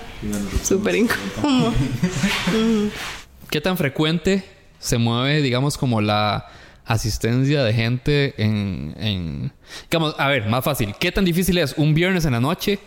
Súper 0.64 0.96
incómodo. 0.96 1.74
¿Qué 3.50 3.60
tan 3.60 3.76
frecuente 3.76 4.44
se 4.78 5.00
mueve, 5.00 5.42
digamos, 5.42 5.80
como 5.80 6.00
la 6.00 6.46
asistencia 6.88 7.63
de 7.63 7.73
gente 7.73 8.34
en, 8.38 8.95
en... 8.97 9.54
Digamos, 9.91 10.15
a 10.17 10.28
ver, 10.30 10.47
más 10.47 10.63
fácil. 10.63 10.95
¿Qué 11.00 11.12
tan 11.12 11.26
difícil 11.26 11.58
es 11.58 11.76
un 11.78 11.93
viernes 11.93 12.26
en 12.26 12.32
la 12.32 12.39
noche 12.39 12.80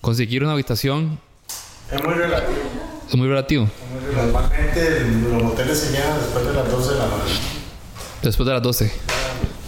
conseguir 0.00 0.42
una 0.42 0.52
habitación? 0.52 1.20
Es 1.92 2.02
muy 2.02 2.14
relativo. 2.14 2.58
Es 3.08 3.16
muy 3.16 3.28
relativo. 3.28 3.64
es 3.66 3.90
muy 3.90 4.00
relativo. 4.14 4.28
Normalmente 4.32 5.00
los 5.32 5.42
moteles 5.42 5.78
se 5.78 5.92
llenan 5.92 6.16
después 6.18 6.46
de 6.46 6.52
las 6.52 6.70
12 6.70 6.92
de 6.92 6.98
la 6.98 7.06
noche. 7.06 7.34
Después 8.22 8.46
de 8.46 8.52
las 8.52 8.62
12. 8.62 8.92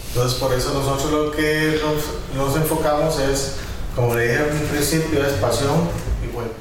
Entonces 0.08 0.38
por 0.38 0.52
eso 0.52 0.74
nosotros 0.74 1.10
lo 1.10 1.32
que 1.32 1.80
nos, 1.82 2.36
nos 2.36 2.56
enfocamos 2.56 3.18
es, 3.18 3.56
como 3.96 4.14
le 4.14 4.22
dije 4.22 4.36
en 4.36 4.56
un 4.56 4.68
principio, 4.68 5.26
es 5.26 5.32
pasión 5.34 5.88
y 6.22 6.32
juego. 6.32 6.52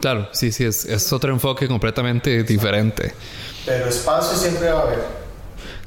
Claro, 0.00 0.28
sí, 0.32 0.52
sí, 0.52 0.64
es, 0.64 0.84
es 0.84 1.12
otro 1.12 1.32
enfoque 1.32 1.66
completamente 1.66 2.44
diferente. 2.44 3.14
Pero 3.64 3.86
espacio 3.86 4.36
siempre 4.36 4.70
va 4.70 4.80
a 4.80 4.82
haber. 4.82 5.23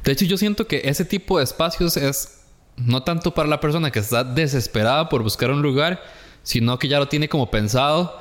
De 0.08 0.14
hecho, 0.14 0.24
yo 0.24 0.38
siento 0.38 0.68
que 0.68 0.84
ese 0.86 1.04
tipo 1.04 1.38
de 1.38 1.44
espacios 1.44 1.98
es 1.98 2.40
no 2.78 3.04
tanto 3.04 3.34
para 3.34 3.50
la 3.50 3.60
persona 3.60 3.92
que 3.92 4.00
está 4.00 4.24
desesperada 4.24 5.10
por 5.10 5.22
buscar 5.22 5.52
un 5.52 5.62
lugar, 5.62 6.02
sino 6.44 6.80
que 6.80 6.88
ya 6.88 6.98
lo 6.98 7.10
tiene 7.10 7.28
como 7.28 7.52
pensado 7.52 8.18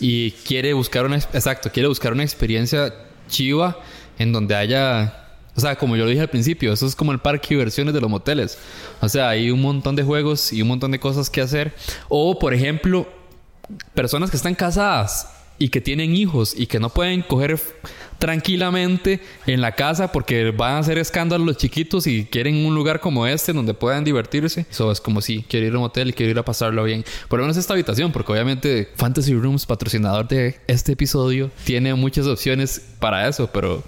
y 0.00 0.32
quiere 0.32 0.72
buscar 0.72 1.06
una 1.06 1.14
exacto, 1.14 1.70
quiere 1.70 1.88
buscar 1.88 2.12
una 2.12 2.24
experiencia 2.24 2.92
chiva 3.28 3.78
en 4.18 4.32
donde 4.32 4.56
haya 4.56 5.26
o 5.54 5.60
sea, 5.60 5.76
como 5.76 5.94
yo 5.94 6.06
lo 6.06 6.10
dije 6.10 6.22
al 6.22 6.28
principio, 6.28 6.72
eso 6.72 6.88
es 6.88 6.96
como 6.96 7.12
el 7.12 7.20
parque 7.20 7.50
de 7.50 7.54
diversiones 7.54 7.94
de 7.94 8.00
los 8.00 8.10
moteles. 8.10 8.58
O 9.00 9.08
sea, 9.08 9.28
hay 9.28 9.52
un 9.52 9.62
montón 9.62 9.94
de 9.94 10.02
juegos 10.02 10.52
y 10.52 10.60
un 10.62 10.66
montón 10.66 10.90
de 10.90 10.98
cosas 10.98 11.30
que 11.30 11.40
hacer. 11.40 11.72
O, 12.08 12.36
por 12.40 12.52
ejemplo, 12.52 13.06
personas 13.94 14.30
que 14.30 14.36
están 14.36 14.56
casadas 14.56 15.37
y 15.58 15.68
que 15.70 15.80
tienen 15.80 16.14
hijos 16.14 16.54
y 16.56 16.66
que 16.66 16.78
no 16.78 16.90
pueden 16.90 17.22
coger 17.22 17.58
tranquilamente 18.18 19.20
en 19.46 19.60
la 19.60 19.72
casa 19.72 20.12
porque 20.12 20.50
van 20.50 20.74
a 20.74 20.78
hacer 20.78 20.98
escándalo 20.98 21.44
los 21.44 21.56
chiquitos 21.56 22.06
y 22.06 22.24
quieren 22.24 22.66
un 22.66 22.74
lugar 22.74 23.00
como 23.00 23.26
este 23.26 23.52
donde 23.52 23.74
puedan 23.74 24.04
divertirse. 24.04 24.66
Eso 24.70 24.90
es 24.90 25.00
como 25.00 25.20
si 25.20 25.42
quiero 25.42 25.66
ir 25.66 25.74
a 25.74 25.78
un 25.78 25.84
hotel 25.84 26.08
y 26.08 26.12
quiero 26.12 26.30
ir 26.30 26.38
a 26.38 26.44
pasarlo 26.44 26.84
bien. 26.84 27.04
Por 27.28 27.38
lo 27.38 27.44
menos 27.44 27.56
esta 27.56 27.74
habitación, 27.74 28.12
porque 28.12 28.32
obviamente 28.32 28.88
Fantasy 28.96 29.34
Rooms, 29.34 29.66
patrocinador 29.66 30.26
de 30.28 30.58
este 30.66 30.92
episodio, 30.92 31.50
tiene 31.64 31.94
muchas 31.94 32.26
opciones 32.26 32.94
para 32.98 33.28
eso, 33.28 33.50
pero 33.52 33.82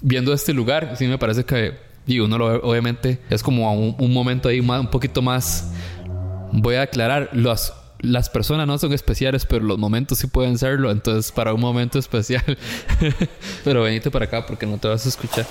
viendo 0.00 0.32
este 0.32 0.52
lugar, 0.52 0.94
sí 0.96 1.06
me 1.06 1.18
parece 1.18 1.44
que, 1.44 1.74
digo, 2.06 2.24
uno 2.26 2.38
lo 2.38 2.46
obviamente 2.62 3.18
es 3.30 3.42
como 3.42 3.72
un, 3.72 3.96
un 3.98 4.12
momento 4.12 4.48
ahí 4.48 4.60
más, 4.60 4.80
un 4.80 4.90
poquito 4.90 5.22
más. 5.22 5.72
Voy 6.52 6.74
a 6.74 6.82
aclarar, 6.82 7.30
los, 7.32 7.72
las 8.02 8.28
personas 8.28 8.66
no 8.66 8.76
son 8.78 8.92
especiales, 8.92 9.46
pero 9.46 9.64
los 9.64 9.78
momentos 9.78 10.18
sí 10.18 10.26
pueden 10.26 10.58
serlo. 10.58 10.90
Entonces, 10.90 11.32
para 11.32 11.54
un 11.54 11.60
momento 11.60 11.98
especial. 11.98 12.44
pero 13.64 13.82
venite 13.82 14.10
para 14.10 14.26
acá 14.26 14.44
porque 14.44 14.66
no 14.66 14.78
te 14.78 14.88
vas 14.88 15.06
a 15.06 15.08
escuchar. 15.08 15.46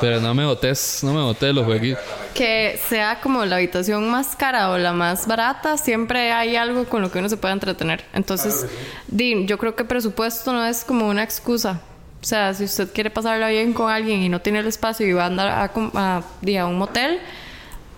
Pero 0.00 0.20
no 0.20 0.34
me 0.34 0.44
botes, 0.44 1.00
no 1.02 1.14
me 1.14 1.22
botes 1.22 1.54
los 1.54 1.64
jueguitos. 1.64 2.02
Que 2.34 2.78
sea 2.88 3.20
como 3.20 3.44
la 3.44 3.56
habitación 3.56 4.10
más 4.10 4.34
cara 4.36 4.70
o 4.70 4.76
la 4.78 4.92
más 4.92 5.26
barata, 5.26 5.78
siempre 5.78 6.32
hay 6.32 6.56
algo 6.56 6.84
con 6.84 7.00
lo 7.00 7.10
que 7.10 7.20
uno 7.20 7.28
se 7.28 7.36
pueda 7.36 7.54
entretener. 7.54 8.04
Entonces, 8.12 8.66
di, 9.06 9.46
yo 9.46 9.56
creo 9.56 9.76
que 9.76 9.84
presupuesto 9.84 10.52
no 10.52 10.64
es 10.64 10.84
como 10.84 11.08
una 11.08 11.22
excusa. 11.22 11.80
O 12.20 12.26
sea, 12.26 12.54
si 12.54 12.64
usted 12.64 12.90
quiere 12.92 13.10
pasarla 13.10 13.48
bien 13.48 13.72
con 13.72 13.90
alguien 13.90 14.22
y 14.22 14.28
no 14.28 14.40
tiene 14.40 14.60
el 14.60 14.66
espacio 14.66 15.06
y 15.06 15.12
va 15.12 15.24
a 15.24 15.26
andar 15.26 15.48
a, 15.48 15.70
a, 15.94 16.16
a 16.18 16.66
un 16.66 16.78
motel, 16.78 17.20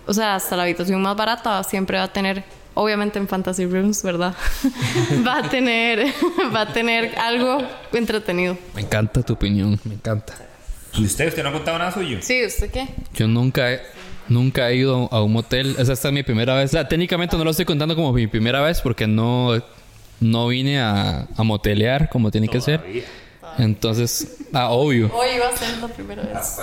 o 0.05 0.13
sea, 0.13 0.35
hasta 0.35 0.55
la 0.55 0.63
habitación 0.63 1.01
más 1.01 1.15
barata 1.15 1.63
siempre 1.63 1.97
va 1.97 2.03
a 2.03 2.13
tener, 2.13 2.43
obviamente 2.77 3.19
en 3.19 3.27
Fantasy 3.27 3.65
Rooms, 3.65 4.03
¿verdad? 4.03 4.33
va 5.27 5.39
a 5.39 5.49
tener, 5.49 6.05
va 6.55 6.61
a 6.61 6.73
tener 6.73 7.17
algo 7.17 7.59
entretenido. 7.91 8.57
Me 8.75 8.81
encanta 8.81 9.21
tu 9.23 9.33
opinión, 9.33 9.79
me 9.83 9.95
encanta. 9.95 10.33
¿Y 10.93 11.05
usted? 11.05 11.27
¿Usted 11.27 11.43
no 11.43 11.49
ha 11.49 11.53
contado 11.53 11.77
nada 11.77 11.91
suyo? 11.91 12.19
Sí, 12.21 12.45
¿usted 12.45 12.71
qué? 12.71 12.87
Yo 13.13 13.27
nunca 13.27 13.73
he, 13.73 13.81
nunca 14.29 14.69
he 14.69 14.75
ido 14.75 15.09
a 15.11 15.21
un 15.21 15.33
motel. 15.33 15.75
Esa 15.77 15.93
esta 15.93 16.07
es 16.07 16.13
mi 16.13 16.23
primera 16.23 16.55
vez. 16.55 16.65
O 16.65 16.73
sea, 16.73 16.87
técnicamente 16.87 17.35
no 17.35 17.43
lo 17.43 17.51
estoy 17.51 17.65
contando 17.65 17.95
como 17.95 18.13
mi 18.13 18.27
primera 18.27 18.61
vez 18.61 18.81
porque 18.81 19.05
no, 19.05 19.61
no 20.19 20.47
vine 20.47 20.79
a, 20.79 21.27
a 21.35 21.43
motelear 21.43 22.09
como 22.09 22.31
tiene 22.31 22.47
que 22.47 22.61
ser. 22.61 22.83
Entonces, 23.57 24.37
ah, 24.53 24.69
obvio. 24.69 25.11
Hoy 25.13 25.27
iba 25.35 25.49
a 25.49 25.55
ser 25.55 25.77
la 25.77 25.87
primera 25.87 26.23
vez. 26.23 26.57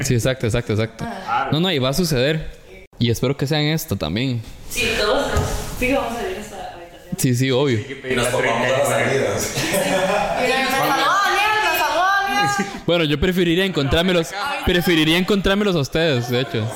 Sí, 0.00 0.14
exacto, 0.14 0.46
exacto, 0.46 0.72
exacto. 0.72 1.06
No, 1.50 1.60
no, 1.60 1.70
y 1.70 1.78
va 1.78 1.90
a 1.90 1.94
suceder. 1.94 2.61
Y 3.02 3.10
espero 3.10 3.36
que 3.36 3.48
sea 3.48 3.60
en 3.60 3.72
esto 3.74 3.96
también. 3.96 4.40
Sí, 4.70 4.84
todos. 4.96 5.26
Sí, 5.76 5.92
vamos 5.92 6.16
a 6.16 6.22
ir 6.22 6.36
a 6.36 6.40
esta 6.40 6.72
habitación. 6.72 7.16
Sí, 7.18 7.34
sí, 7.34 7.50
obvio. 7.50 7.80
Y 7.80 8.14
nos 8.14 8.30
tomamos 8.30 8.68
las 8.68 8.88
salidas. 8.88 9.54
Bueno, 12.86 13.04
yo 13.04 13.18
preferiría 13.18 13.64
encontrármelos, 13.64 14.28
preferiría 14.66 15.16
encontrármelos 15.16 15.74
a 15.74 15.78
ustedes, 15.78 16.28
de 16.28 16.42
hecho. 16.42 16.68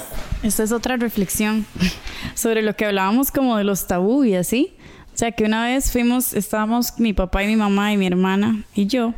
Esta 0.43 0.63
es 0.63 0.73
otra 0.73 0.97
reflexión 0.97 1.67
sobre 2.35 2.63
lo 2.63 2.75
que 2.75 2.87
hablábamos 2.87 3.31
como 3.31 3.57
de 3.59 3.65
los 3.65 3.87
tabú 3.87 4.25
y 4.25 4.35
así. 4.35 4.75
O 5.15 5.19
sea, 5.19 5.33
que 5.33 5.45
una 5.45 5.67
vez 5.67 5.93
fuimos, 5.93 6.33
estábamos 6.33 6.99
mi 6.99 7.13
papá 7.13 7.45
y 7.45 7.49
mi 7.49 7.57
mamá 7.57 7.93
y 7.93 7.97
mi 7.99 8.07
hermana 8.07 8.65
y 8.75 8.87
yo, 8.87 9.15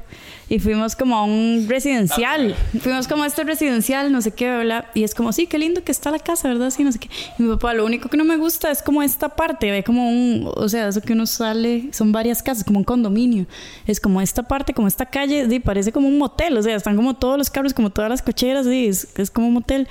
y 0.48 0.58
fuimos 0.58 0.96
como 0.96 1.16
a 1.16 1.24
un 1.24 1.66
residencial. 1.68 2.54
Fuimos 2.80 3.06
como 3.06 3.24
a 3.24 3.26
este 3.26 3.44
residencial, 3.44 4.10
no 4.10 4.22
sé 4.22 4.32
qué, 4.32 4.58
bla, 4.58 4.90
y 4.94 5.04
es 5.04 5.14
como, 5.14 5.32
sí, 5.32 5.46
qué 5.46 5.58
lindo 5.58 5.84
que 5.84 5.92
está 5.92 6.10
la 6.10 6.18
casa, 6.18 6.48
¿verdad? 6.48 6.70
Sí, 6.70 6.84
no 6.84 6.92
sé 6.92 6.98
qué. 6.98 7.08
Y 7.38 7.42
mi 7.42 7.50
papá, 7.54 7.74
lo 7.74 7.84
único 7.84 8.08
que 8.08 8.16
no 8.16 8.24
me 8.24 8.36
gusta 8.36 8.70
es 8.70 8.82
como 8.82 9.02
esta 9.02 9.28
parte, 9.28 9.70
ve 9.70 9.84
como 9.84 10.08
un, 10.08 10.50
o 10.54 10.68
sea, 10.68 10.88
eso 10.88 11.00
que 11.02 11.12
uno 11.12 11.26
sale, 11.26 11.90
son 11.92 12.12
varias 12.12 12.42
casas, 12.42 12.64
como 12.64 12.78
un 12.78 12.84
condominio. 12.84 13.46
Es 13.86 14.00
como 14.00 14.20
esta 14.20 14.42
parte, 14.42 14.72
como 14.72 14.88
esta 14.88 15.06
calle, 15.06 15.48
sí, 15.48 15.60
parece 15.60 15.92
como 15.92 16.08
un 16.08 16.18
motel, 16.18 16.56
o 16.56 16.62
sea, 16.62 16.76
están 16.76 16.96
como 16.96 17.14
todos 17.14 17.36
los 17.36 17.50
carros, 17.50 17.74
como 17.74 17.90
todas 17.90 18.10
las 18.10 18.22
cocheras, 18.22 18.64
sí, 18.66 18.86
es, 18.86 19.08
es 19.18 19.30
como 19.30 19.48
un 19.48 19.54
motel. 19.54 19.88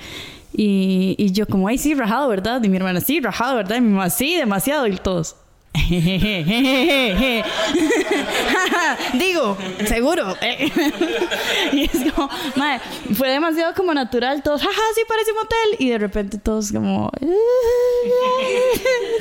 Y, 0.52 1.14
y 1.18 1.30
yo 1.32 1.46
como, 1.46 1.68
ay, 1.68 1.78
sí, 1.78 1.94
rajado, 1.94 2.28
¿verdad? 2.28 2.62
Y 2.64 2.68
mi 2.68 2.78
hermana, 2.78 3.00
sí, 3.00 3.20
rajado, 3.20 3.56
¿verdad? 3.56 3.76
Y 3.76 3.80
mi 3.82 3.90
mamá, 3.90 4.10
sí, 4.10 4.34
demasiado. 4.34 4.86
Y 4.86 4.96
todos. 4.96 5.36
Digo, 9.18 9.56
seguro. 9.86 10.36
y 11.72 11.88
como, 12.10 12.28
madre, 12.56 12.80
fue 13.14 13.30
demasiado 13.30 13.74
como 13.74 13.94
natural. 13.94 14.42
Todos, 14.42 14.60
jaja, 14.62 14.80
sí, 14.94 15.02
parece 15.08 15.32
un. 15.32 15.76
Y 15.78 15.90
de 15.90 15.98
repente 15.98 16.38
todos 16.38 16.72
como, 16.72 17.10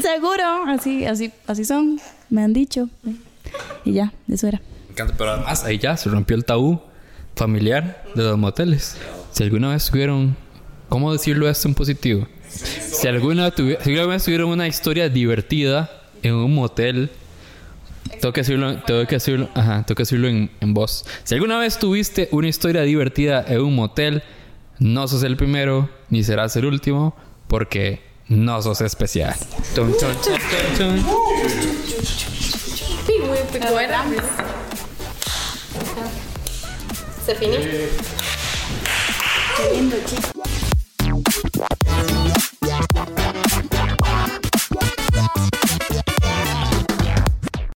seguro. 0.01 0.43
Así, 0.67 1.05
así, 1.05 1.31
así 1.47 1.65
son. 1.65 1.99
Me 2.29 2.43
han 2.43 2.53
dicho. 2.53 2.89
Y 3.85 3.93
ya, 3.93 4.11
eso 4.31 4.47
era. 4.47 4.61
Pero 5.17 5.31
además 5.31 5.63
ahí 5.63 5.77
ya 5.77 5.95
se 5.95 6.09
rompió 6.09 6.35
el 6.35 6.43
tabú 6.45 6.81
familiar 7.35 8.03
de 8.15 8.23
los 8.23 8.37
moteles. 8.37 8.97
Si 9.31 9.43
alguna 9.43 9.69
vez 9.69 9.85
tuvieron, 9.89 10.35
¿cómo 10.89 11.13
decirlo 11.13 11.47
esto 11.47 11.67
en 11.67 11.75
positivo? 11.75 12.27
Si 12.49 13.07
alguna, 13.07 13.53
tuvi- 13.53 13.77
si 13.83 13.91
alguna 13.91 14.13
vez 14.13 14.23
tuvieron 14.23 14.49
una 14.49 14.67
historia 14.67 15.07
divertida 15.09 15.96
en 16.23 16.33
un 16.33 16.53
motel. 16.53 17.09
Tengo 18.21 18.33
que 18.33 18.41
decirlo, 18.41 18.81
tengo 18.83 19.05
que 19.05 19.15
decirlo, 19.15 19.49
ajá, 19.53 19.83
tengo 19.85 19.95
que 19.95 20.03
decirlo 20.03 20.27
en, 20.27 20.49
en 20.61 20.73
voz. 20.73 21.05
Si 21.23 21.35
alguna 21.35 21.59
vez 21.59 21.77
tuviste 21.77 22.29
una 22.31 22.47
historia 22.47 22.83
divertida 22.83 23.43
en 23.47 23.61
un 23.61 23.75
motel, 23.75 24.23
no 24.79 25.07
sos 25.07 25.23
el 25.23 25.35
primero 25.37 25.89
ni 26.09 26.23
serás 26.23 26.55
el 26.55 26.65
último 26.65 27.15
porque 27.47 28.01
no 28.29 28.61
sos 28.61 28.81
especial. 28.81 29.35
Se 37.25 37.35
finí. 37.35 37.57
Qué 39.57 39.73
lindo, 39.73 39.97
chicos. 40.05 40.37